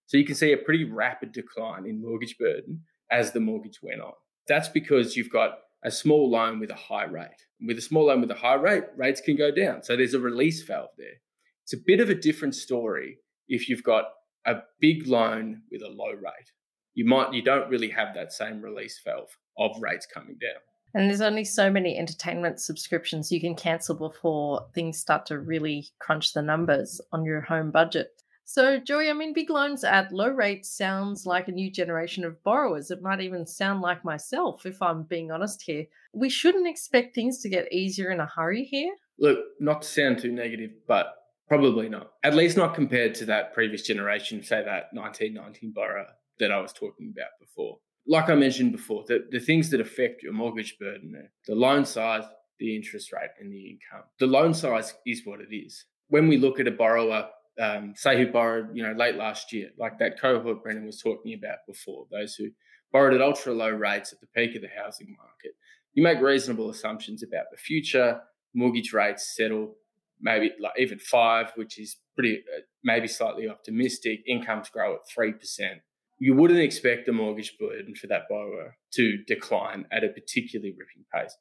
So 0.06 0.18
you 0.18 0.26
can 0.26 0.34
see 0.34 0.52
a 0.52 0.58
pretty 0.58 0.84
rapid 0.84 1.32
decline 1.32 1.86
in 1.86 2.02
mortgage 2.02 2.36
burden 2.36 2.82
as 3.10 3.32
the 3.32 3.40
mortgage 3.40 3.80
went 3.82 4.02
on. 4.02 4.12
That's 4.46 4.68
because 4.68 5.16
you've 5.16 5.30
got 5.30 5.60
a 5.84 5.90
small 5.90 6.28
loan 6.28 6.60
with 6.60 6.70
a 6.70 6.74
high 6.74 7.04
rate. 7.04 7.46
With 7.66 7.78
a 7.78 7.82
small 7.82 8.06
loan 8.06 8.20
with 8.20 8.30
a 8.30 8.34
high 8.34 8.54
rate, 8.54 8.84
rates 8.94 9.22
can 9.22 9.36
go 9.36 9.50
down. 9.50 9.82
So 9.82 9.96
there's 9.96 10.14
a 10.14 10.20
release 10.20 10.62
valve 10.64 10.90
there. 10.98 11.22
It's 11.64 11.72
a 11.72 11.82
bit 11.86 12.00
of 12.00 12.10
a 12.10 12.14
different 12.14 12.54
story 12.54 13.18
if 13.48 13.70
you've 13.70 13.82
got 13.82 14.04
a 14.44 14.56
big 14.80 15.06
loan 15.06 15.62
with 15.70 15.82
a 15.82 15.88
low 15.88 16.12
rate 16.12 16.52
you 16.98 17.04
might 17.04 17.32
you 17.32 17.42
don't 17.42 17.70
really 17.70 17.88
have 17.90 18.12
that 18.12 18.32
same 18.32 18.60
release 18.60 19.00
valve 19.04 19.30
of 19.56 19.80
rates 19.80 20.04
coming 20.04 20.36
down. 20.40 20.60
And 20.94 21.08
there's 21.08 21.20
only 21.20 21.44
so 21.44 21.70
many 21.70 21.96
entertainment 21.96 22.60
subscriptions 22.60 23.30
you 23.30 23.40
can 23.40 23.54
cancel 23.54 23.94
before 23.94 24.66
things 24.74 24.98
start 24.98 25.24
to 25.26 25.38
really 25.38 25.86
crunch 26.00 26.32
the 26.32 26.42
numbers 26.42 27.00
on 27.12 27.24
your 27.24 27.40
home 27.40 27.70
budget. 27.70 28.20
So, 28.44 28.80
Joey, 28.80 29.10
I 29.10 29.12
mean, 29.12 29.32
big 29.32 29.48
loans 29.48 29.84
at 29.84 30.10
low 30.10 30.30
rates 30.30 30.76
sounds 30.76 31.24
like 31.24 31.46
a 31.46 31.52
new 31.52 31.70
generation 31.70 32.24
of 32.24 32.42
borrowers. 32.42 32.90
It 32.90 33.00
might 33.00 33.20
even 33.20 33.46
sound 33.46 33.80
like 33.80 34.04
myself, 34.04 34.66
if 34.66 34.82
I'm 34.82 35.04
being 35.04 35.30
honest 35.30 35.62
here. 35.62 35.84
We 36.12 36.28
shouldn't 36.28 36.66
expect 36.66 37.14
things 37.14 37.38
to 37.42 37.48
get 37.48 37.72
easier 37.72 38.10
in 38.10 38.18
a 38.18 38.26
hurry 38.26 38.64
here. 38.64 38.92
Look, 39.20 39.38
not 39.60 39.82
to 39.82 39.88
sound 39.88 40.18
too 40.18 40.32
negative, 40.32 40.70
but 40.88 41.14
probably 41.46 41.88
not. 41.88 42.10
At 42.24 42.34
least 42.34 42.56
not 42.56 42.74
compared 42.74 43.14
to 43.16 43.26
that 43.26 43.54
previous 43.54 43.82
generation, 43.82 44.42
say 44.42 44.64
that 44.64 44.88
1919 44.94 45.72
borrower 45.72 46.06
that 46.38 46.52
I 46.52 46.60
was 46.60 46.72
talking 46.72 47.12
about 47.14 47.30
before. 47.40 47.78
Like 48.06 48.30
I 48.30 48.34
mentioned 48.34 48.72
before, 48.72 49.04
the, 49.06 49.26
the 49.30 49.40
things 49.40 49.70
that 49.70 49.80
affect 49.80 50.22
your 50.22 50.32
mortgage 50.32 50.78
burden 50.78 51.12
there, 51.12 51.30
the 51.46 51.54
loan 51.54 51.84
size, 51.84 52.24
the 52.58 52.74
interest 52.74 53.12
rate, 53.12 53.30
and 53.38 53.52
the 53.52 53.66
income. 53.70 54.06
The 54.18 54.26
loan 54.26 54.54
size 54.54 54.94
is 55.06 55.22
what 55.24 55.40
it 55.40 55.54
is. 55.54 55.84
When 56.08 56.26
we 56.26 56.38
look 56.38 56.58
at 56.58 56.66
a 56.66 56.70
borrower, 56.70 57.28
um, 57.60 57.92
say 57.96 58.16
who 58.16 58.32
borrowed, 58.32 58.74
you 58.74 58.82
know, 58.82 58.92
late 58.92 59.16
last 59.16 59.52
year, 59.52 59.70
like 59.78 59.98
that 59.98 60.20
cohort 60.20 60.62
Brendan 60.62 60.86
was 60.86 61.02
talking 61.02 61.34
about 61.34 61.58
before, 61.66 62.06
those 62.10 62.34
who 62.34 62.48
borrowed 62.92 63.14
at 63.14 63.20
ultra 63.20 63.52
low 63.52 63.70
rates 63.70 64.12
at 64.12 64.20
the 64.20 64.26
peak 64.28 64.56
of 64.56 64.62
the 64.62 64.68
housing 64.68 65.14
market, 65.18 65.52
you 65.92 66.02
make 66.02 66.20
reasonable 66.20 66.70
assumptions 66.70 67.22
about 67.22 67.46
the 67.50 67.56
future. 67.58 68.20
Mortgage 68.54 68.92
rates 68.92 69.36
settle 69.36 69.76
maybe 70.20 70.52
like 70.58 70.72
even 70.78 70.98
five, 70.98 71.52
which 71.56 71.78
is 71.78 71.96
pretty 72.14 72.38
uh, 72.38 72.60
maybe 72.82 73.06
slightly 73.06 73.48
optimistic. 73.48 74.20
Incomes 74.26 74.70
grow 74.70 74.94
at 74.94 75.00
three 75.12 75.32
percent 75.32 75.80
you 76.18 76.34
wouldn't 76.34 76.60
expect 76.60 77.06
the 77.06 77.12
mortgage 77.12 77.56
burden 77.58 77.94
for 77.94 78.06
that 78.08 78.28
borrower 78.28 78.76
to 78.92 79.18
decline 79.26 79.86
at 79.92 80.04
a 80.04 80.08
particularly 80.08 80.72
ripping 80.72 81.04
pace. 81.14 81.36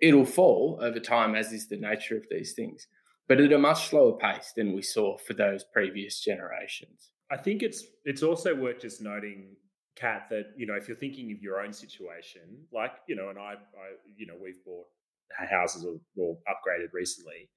It'll 0.00 0.24
fall 0.24 0.78
over 0.82 0.98
time, 0.98 1.34
as 1.34 1.52
is 1.52 1.68
the 1.68 1.76
nature 1.76 2.16
of 2.16 2.26
these 2.30 2.54
things, 2.54 2.86
but 3.28 3.40
at 3.40 3.52
a 3.52 3.58
much 3.58 3.88
slower 3.88 4.16
pace 4.16 4.52
than 4.56 4.72
we 4.72 4.82
saw 4.82 5.16
for 5.18 5.34
those 5.34 5.64
previous 5.64 6.20
generations. 6.20 7.10
I 7.30 7.36
think 7.36 7.62
it's 7.62 7.84
it's 8.04 8.22
also 8.22 8.54
worth 8.54 8.80
just 8.80 9.00
noting, 9.00 9.56
Kat, 9.96 10.26
that 10.30 10.52
you 10.56 10.66
know 10.66 10.74
if 10.74 10.88
you're 10.88 10.96
thinking 10.96 11.30
of 11.32 11.42
your 11.42 11.60
own 11.60 11.72
situation, 11.72 12.42
like 12.72 12.92
you 13.08 13.16
know, 13.16 13.28
and 13.28 13.38
I, 13.38 13.52
I 13.52 13.86
you 14.16 14.26
know, 14.26 14.34
we've 14.42 14.62
bought 14.64 14.86
houses 15.30 15.84
or, 15.84 15.96
or 16.16 16.36
upgraded 16.48 16.92
recently. 16.92 17.48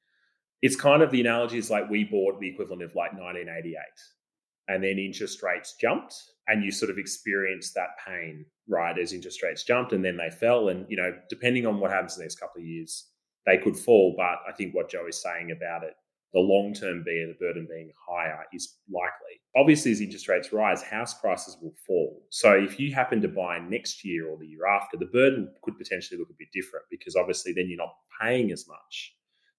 It's 0.62 0.76
kind 0.76 1.02
of 1.04 1.12
the 1.12 1.22
analogy 1.22 1.58
is 1.58 1.70
like 1.70 1.90
we 1.90 2.06
bought 2.06 2.40
the 2.40 2.48
equivalent 2.48 2.84
of 2.84 2.96
like 2.96 3.14
1988 3.14 3.76
and 4.68 4.84
then 4.84 4.98
interest 4.98 5.44
rates 5.44 5.76
jumped 5.80 6.16
and 6.48 6.64
you 6.64 6.72
sort 6.72 6.92
of 6.92 6.98
experienced 6.98 7.74
that 7.76 7.90
pain 8.06 8.46
right 8.68 8.98
as 8.98 9.14
interest 9.14 9.42
rates 9.44 9.64
jumped 9.64 9.94
and 9.94 10.04
then 10.04 10.18
they 10.18 10.30
fell. 10.30 10.70
And 10.70 10.86
you 10.90 10.98
know 10.98 11.14
depending 11.30 11.66
on 11.66 11.80
what 11.80 11.92
happens 11.92 12.16
in 12.16 12.20
the 12.20 12.26
next 12.26 12.40
couple 12.40 12.62
of 12.62 12.68
years 12.68 13.10
they 13.46 13.58
could 13.58 13.78
fall. 13.78 14.16
But 14.18 14.40
i 14.48 14.56
think 14.56 14.74
what 14.74 14.90
joe 14.90 15.08
is 15.08 15.22
saying 15.22 15.52
about 15.52 15.84
it 15.84 15.94
the 16.36 16.42
long 16.42 16.74
term 16.74 17.02
being 17.06 17.30
the 17.30 17.46
burden 17.46 17.66
being 17.70 17.90
higher 18.08 18.44
is 18.54 18.76
likely. 18.94 19.40
Obviously 19.56 19.92
as 19.94 20.02
interest 20.02 20.28
rates 20.28 20.52
rise 20.52 20.84
house 20.84 21.14
prices 21.14 21.58
will 21.62 21.74
fall. 21.88 22.24
So 22.30 22.52
if 22.52 22.78
you 22.78 22.94
happen 22.94 23.22
to 23.22 23.30
buy 23.30 23.58
next 23.60 24.04
year 24.04 24.28
or 24.28 24.38
the 24.38 24.46
year 24.46 24.68
after 24.68 24.98
the 24.98 25.06
burden 25.06 25.50
could 25.64 25.78
potentially 25.78 26.20
look 26.20 26.30
a 26.30 26.38
bit 26.38 26.50
different 26.54 26.86
because 26.92 27.16
obviously 27.16 27.54
then 27.54 27.68
you're 27.70 27.78
not 27.78 27.96
paying 28.22 28.52
as 28.52 28.68
much 28.68 29.15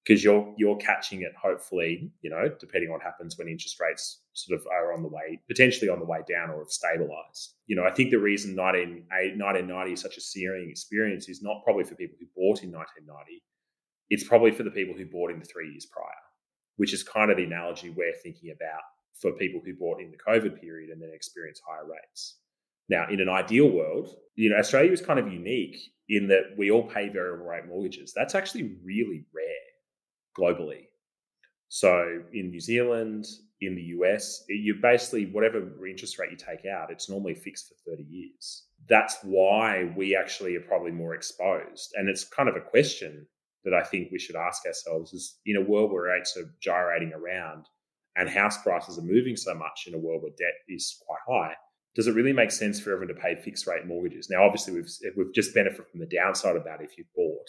because 0.06 0.22
you're 0.22 0.54
you're 0.56 0.76
catching 0.76 1.22
it 1.22 1.32
hopefully 1.40 2.10
you 2.22 2.30
know 2.30 2.48
depending 2.60 2.88
on 2.88 2.94
what 2.94 3.02
happens 3.02 3.36
when 3.36 3.48
interest 3.48 3.80
rates 3.80 4.22
sort 4.32 4.58
of 4.58 4.66
are 4.66 4.92
on 4.92 5.02
the 5.02 5.08
way 5.08 5.40
potentially 5.48 5.88
on 5.88 5.98
the 5.98 6.04
way 6.04 6.18
down 6.28 6.50
or 6.50 6.58
have 6.58 6.70
stabilized. 6.70 7.54
You 7.66 7.76
know 7.76 7.84
i 7.84 7.90
think 7.90 8.10
the 8.10 8.18
reason 8.18 8.54
19, 8.54 9.06
1990 9.10 9.92
is 9.92 10.00
such 10.00 10.16
a 10.16 10.20
searing 10.20 10.70
experience 10.70 11.28
is 11.28 11.42
not 11.42 11.64
probably 11.64 11.84
for 11.84 11.94
people 11.94 12.16
who 12.20 12.26
bought 12.36 12.62
in 12.62 12.72
1990 12.72 13.42
it's 14.08 14.24
probably 14.24 14.52
for 14.52 14.62
the 14.62 14.70
people 14.70 14.94
who 14.96 15.06
bought 15.06 15.30
in 15.30 15.40
the 15.40 15.46
three 15.46 15.70
years 15.70 15.86
prior 15.86 16.22
which 16.76 16.92
is 16.92 17.02
kind 17.02 17.30
of 17.30 17.36
the 17.36 17.44
analogy 17.44 17.90
we're 17.90 18.14
thinking 18.22 18.54
about 18.54 18.82
for 19.20 19.32
people 19.32 19.60
who 19.64 19.74
bought 19.74 20.00
in 20.00 20.10
the 20.10 20.18
covid 20.18 20.60
period 20.60 20.90
and 20.90 21.00
then 21.02 21.10
experienced 21.12 21.62
higher 21.66 21.86
rates. 21.88 22.36
Now 22.88 23.08
in 23.10 23.20
an 23.20 23.28
ideal 23.28 23.68
world 23.70 24.14
you 24.36 24.50
know 24.50 24.56
australia 24.56 24.92
is 24.92 25.00
kind 25.00 25.18
of 25.18 25.32
unique 25.32 25.76
in 26.08 26.28
that 26.28 26.54
we 26.56 26.70
all 26.70 26.84
pay 26.84 27.08
variable 27.08 27.46
rate 27.46 27.66
mortgages. 27.66 28.12
That's 28.14 28.36
actually 28.36 28.76
really 28.84 29.24
rare 29.34 29.65
globally. 30.38 30.86
So 31.68 32.22
in 32.32 32.50
New 32.50 32.60
Zealand, 32.60 33.26
in 33.60 33.74
the 33.74 33.82
US, 33.82 34.44
you 34.48 34.76
basically, 34.80 35.26
whatever 35.26 35.86
interest 35.86 36.18
rate 36.18 36.30
you 36.30 36.36
take 36.36 36.66
out, 36.66 36.90
it's 36.90 37.08
normally 37.08 37.34
fixed 37.34 37.68
for 37.68 37.90
30 37.90 38.04
years. 38.04 38.64
That's 38.88 39.16
why 39.22 39.92
we 39.96 40.14
actually 40.14 40.56
are 40.56 40.60
probably 40.60 40.92
more 40.92 41.14
exposed. 41.14 41.92
And 41.96 42.08
it's 42.08 42.24
kind 42.24 42.48
of 42.48 42.56
a 42.56 42.60
question 42.60 43.26
that 43.64 43.74
I 43.74 43.82
think 43.82 44.10
we 44.12 44.18
should 44.18 44.36
ask 44.36 44.64
ourselves 44.66 45.12
is 45.12 45.38
in 45.46 45.56
a 45.56 45.60
world 45.68 45.90
where 45.90 46.04
rates 46.04 46.36
are 46.36 46.54
gyrating 46.60 47.12
around 47.12 47.66
and 48.14 48.28
house 48.28 48.62
prices 48.62 48.98
are 48.98 49.02
moving 49.02 49.36
so 49.36 49.54
much 49.54 49.84
in 49.86 49.94
a 49.94 49.98
world 49.98 50.22
where 50.22 50.32
debt 50.38 50.54
is 50.68 51.02
quite 51.06 51.18
high, 51.26 51.54
does 51.96 52.06
it 52.06 52.14
really 52.14 52.32
make 52.32 52.50
sense 52.50 52.78
for 52.78 52.92
everyone 52.92 53.14
to 53.14 53.20
pay 53.20 53.34
fixed 53.34 53.66
rate 53.66 53.86
mortgages? 53.86 54.28
Now, 54.30 54.44
obviously, 54.44 54.74
we've 54.74 54.90
we've 55.16 55.34
just 55.34 55.54
benefited 55.54 55.86
from 55.90 56.00
the 56.00 56.06
downside 56.06 56.54
of 56.54 56.64
that 56.64 56.82
if 56.82 56.98
you've 56.98 57.12
bought, 57.16 57.48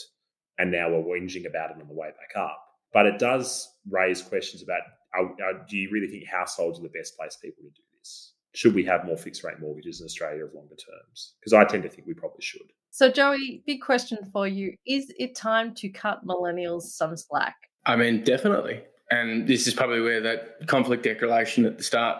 and 0.58 0.72
now 0.72 0.90
we're 0.90 1.04
whinging 1.04 1.48
about 1.48 1.72
it 1.72 1.82
on 1.82 1.88
the 1.88 1.94
way 1.94 2.10
back 2.10 2.42
up. 2.42 2.67
But 2.98 3.06
it 3.06 3.20
does 3.20 3.76
raise 3.92 4.24
questions 4.24 4.64
about: 4.64 4.82
are, 5.14 5.26
are, 5.46 5.64
do 5.70 5.78
you 5.78 5.92
really 5.92 6.08
think 6.08 6.26
households 6.26 6.80
are 6.80 6.82
the 6.82 6.90
best 6.90 7.16
place 7.16 7.38
people 7.40 7.62
to 7.62 7.70
do 7.70 7.84
this? 8.00 8.34
Should 8.56 8.74
we 8.74 8.84
have 8.86 9.06
more 9.06 9.16
fixed 9.16 9.44
rate 9.44 9.60
mortgages 9.60 10.02
in 10.02 10.06
Australia 10.06 10.46
of 10.46 10.54
longer 10.56 10.74
terms? 10.74 11.36
Because 11.40 11.54
I 11.54 11.64
tend 11.64 11.84
to 11.84 11.90
think 11.90 12.08
we 12.08 12.16
probably 12.16 12.42
should. 12.42 12.74
So, 12.90 13.12
Joey, 13.12 13.62
big 13.68 13.82
question 13.82 14.18
for 14.34 14.48
you: 14.48 14.74
Is 14.88 15.14
it 15.20 15.36
time 15.36 15.76
to 15.76 15.90
cut 15.90 16.26
millennials 16.26 16.86
some 17.02 17.16
slack? 17.16 17.56
I 17.86 17.96
mean, 17.96 18.24
definitely. 18.24 18.82
And 19.12 19.48
this 19.48 19.68
is 19.68 19.76
probably 19.76 20.02
where 20.02 20.20
that 20.22 20.66
conflict 20.66 21.04
declaration 21.04 21.68
at 21.68 21.78
the 21.78 21.84
start 21.84 22.18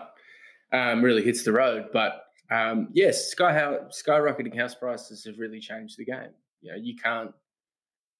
um, 0.72 1.02
really 1.02 1.24
hits 1.24 1.42
the 1.42 1.50
road. 1.50 1.86
But 1.92 2.22
um, 2.52 2.86
yes, 2.92 3.32
sky 3.32 3.78
skyrocketing 3.90 4.56
house 4.56 4.76
prices 4.76 5.24
have 5.24 5.40
really 5.40 5.58
changed 5.58 5.98
the 5.98 6.04
game. 6.04 6.30
You 6.60 6.70
know, 6.70 6.78
you 6.80 6.94
can't 6.94 7.32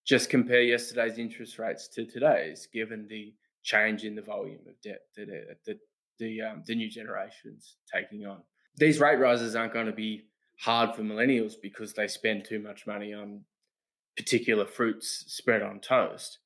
just 0.08 0.30
compare 0.30 0.62
yesterday's 0.62 1.18
interest 1.18 1.58
rates 1.58 1.86
to 1.88 2.06
today's, 2.06 2.66
given 2.72 3.06
the 3.08 3.34
change 3.62 4.04
in 4.04 4.14
the 4.14 4.22
volume 4.22 4.60
of 4.66 4.80
debt 4.82 5.02
that 5.16 5.28
uh, 5.28 5.54
the 5.66 5.78
the, 6.18 6.40
um, 6.42 6.64
the 6.66 6.74
new 6.74 6.90
generations 6.90 7.76
taking 7.94 8.26
on. 8.26 8.38
These 8.76 8.98
rate 8.98 9.20
rises 9.20 9.54
aren't 9.54 9.72
going 9.72 9.86
to 9.86 9.92
be 9.92 10.24
hard 10.58 10.96
for 10.96 11.02
millennials 11.02 11.52
because 11.62 11.92
they 11.92 12.08
spend 12.08 12.44
too 12.44 12.58
much 12.58 12.88
money 12.88 13.14
on 13.14 13.42
particular 14.16 14.66
fruits 14.66 15.24
spread 15.28 15.62
on 15.62 15.78
toast. 15.78 16.38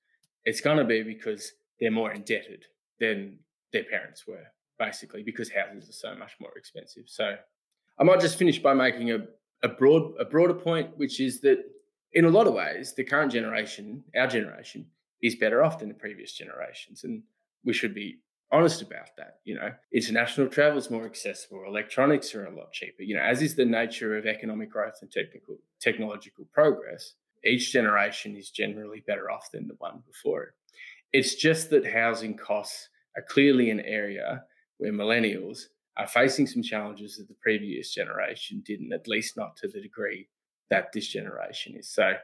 It's 0.44 0.60
going 0.60 0.76
to 0.76 0.84
be 0.84 1.02
because 1.02 1.52
they're 1.80 1.90
more 1.90 2.12
indebted 2.12 2.66
than 3.00 3.38
their 3.72 3.84
parents 3.84 4.26
were, 4.26 4.44
basically, 4.78 5.22
because 5.22 5.50
houses 5.50 5.88
are 5.88 5.92
so 5.92 6.14
much 6.16 6.32
more 6.38 6.52
expensive. 6.54 7.04
So 7.06 7.36
I 7.98 8.04
might 8.04 8.20
just 8.20 8.36
finish 8.36 8.58
by 8.58 8.74
making 8.74 9.12
a, 9.12 9.20
a 9.62 9.68
broad 9.68 10.12
a 10.20 10.26
broader 10.26 10.52
point, 10.52 10.90
which 10.98 11.18
is 11.18 11.40
that 11.40 11.64
in 12.12 12.24
a 12.24 12.30
lot 12.30 12.46
of 12.46 12.54
ways, 12.54 12.94
the 12.94 13.04
current 13.04 13.32
generation, 13.32 14.04
our 14.16 14.26
generation, 14.26 14.86
is 15.22 15.36
better 15.36 15.62
off 15.62 15.78
than 15.78 15.88
the 15.88 15.94
previous 15.94 16.32
generations. 16.32 17.04
And 17.04 17.22
we 17.64 17.72
should 17.72 17.94
be 17.94 18.18
honest 18.50 18.82
about 18.82 19.08
that. 19.16 19.38
You 19.44 19.54
know, 19.54 19.70
international 19.94 20.48
travel 20.48 20.78
is 20.78 20.90
more 20.90 21.06
accessible, 21.06 21.64
electronics 21.66 22.34
are 22.34 22.46
a 22.46 22.54
lot 22.54 22.72
cheaper. 22.72 23.02
You 23.02 23.16
know, 23.16 23.22
as 23.22 23.40
is 23.40 23.54
the 23.54 23.64
nature 23.64 24.16
of 24.16 24.26
economic 24.26 24.70
growth 24.70 24.98
and 25.00 25.10
technical 25.10 25.58
technological 25.80 26.46
progress, 26.52 27.14
each 27.44 27.72
generation 27.72 28.36
is 28.36 28.50
generally 28.50 29.02
better 29.06 29.30
off 29.30 29.50
than 29.52 29.68
the 29.68 29.74
one 29.78 30.02
before 30.06 30.42
it. 30.44 30.54
It's 31.12 31.34
just 31.34 31.70
that 31.70 31.86
housing 31.86 32.36
costs 32.36 32.88
are 33.16 33.22
clearly 33.22 33.70
an 33.70 33.80
area 33.80 34.44
where 34.78 34.92
millennials 34.92 35.64
are 35.96 36.06
facing 36.06 36.46
some 36.46 36.62
challenges 36.62 37.16
that 37.16 37.28
the 37.28 37.34
previous 37.42 37.92
generation 37.92 38.62
didn't, 38.64 38.92
at 38.92 39.08
least 39.08 39.36
not 39.36 39.56
to 39.56 39.68
the 39.68 39.80
degree 39.80 40.28
that 40.72 40.92
this 40.92 41.06
generation 41.06 41.76
is. 41.76 41.88
So 41.88 42.14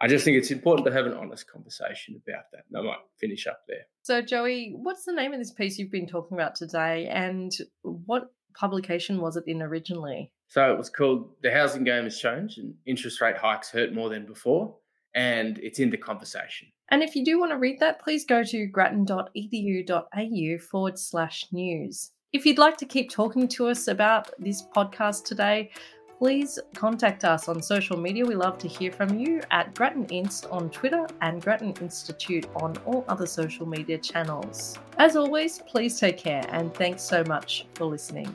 I 0.00 0.06
just 0.06 0.24
think 0.24 0.36
it's 0.36 0.50
important 0.50 0.86
to 0.86 0.92
have 0.92 1.06
an 1.06 1.14
honest 1.14 1.50
conversation 1.50 2.20
about 2.26 2.44
that. 2.52 2.64
And 2.70 2.78
I 2.78 2.82
might 2.82 2.98
finish 3.18 3.46
up 3.46 3.60
there. 3.66 3.86
So, 4.02 4.22
Joey, 4.22 4.74
what's 4.76 5.04
the 5.04 5.12
name 5.12 5.32
of 5.32 5.38
this 5.38 5.52
piece 5.52 5.78
you've 5.78 5.90
been 5.90 6.06
talking 6.06 6.36
about 6.36 6.54
today? 6.54 7.08
And 7.08 7.50
what 7.82 8.30
publication 8.54 9.20
was 9.20 9.36
it 9.36 9.44
in 9.46 9.60
originally? 9.62 10.32
So, 10.48 10.72
it 10.72 10.78
was 10.78 10.88
called 10.90 11.30
The 11.42 11.50
Housing 11.50 11.82
Game 11.84 12.04
Has 12.04 12.18
Changed 12.18 12.58
and 12.58 12.74
Interest 12.86 13.20
Rate 13.20 13.38
Hikes 13.38 13.70
Hurt 13.70 13.92
More 13.92 14.08
Than 14.08 14.24
Before. 14.26 14.76
And 15.14 15.58
it's 15.58 15.78
in 15.80 15.90
the 15.90 15.96
conversation. 15.96 16.68
And 16.90 17.02
if 17.02 17.16
you 17.16 17.24
do 17.24 17.40
want 17.40 17.50
to 17.52 17.58
read 17.58 17.80
that, 17.80 18.00
please 18.00 18.24
go 18.26 18.44
to 18.44 18.66
grattan.edu.au 18.66 20.58
forward 20.70 20.98
slash 20.98 21.46
news. 21.50 22.12
If 22.34 22.44
you'd 22.44 22.58
like 22.58 22.76
to 22.78 22.84
keep 22.84 23.10
talking 23.10 23.48
to 23.48 23.68
us 23.68 23.88
about 23.88 24.30
this 24.38 24.62
podcast 24.76 25.24
today, 25.24 25.70
please 26.18 26.58
contact 26.74 27.24
us 27.24 27.48
on 27.48 27.62
social 27.62 27.96
media. 27.96 28.24
We 28.24 28.34
love 28.34 28.58
to 28.58 28.68
hear 28.68 28.90
from 28.90 29.18
you 29.18 29.42
at 29.50 29.74
Grattan 29.74 30.06
Inst 30.06 30.46
on 30.46 30.70
Twitter 30.70 31.06
and 31.20 31.42
Grattan 31.42 31.74
Institute 31.80 32.46
on 32.56 32.76
all 32.86 33.04
other 33.08 33.26
social 33.26 33.66
media 33.66 33.98
channels. 33.98 34.78
As 34.98 35.16
always, 35.16 35.58
please 35.60 35.98
take 35.98 36.18
care 36.18 36.44
and 36.48 36.72
thanks 36.74 37.02
so 37.02 37.22
much 37.24 37.66
for 37.74 37.84
listening. 37.84 38.32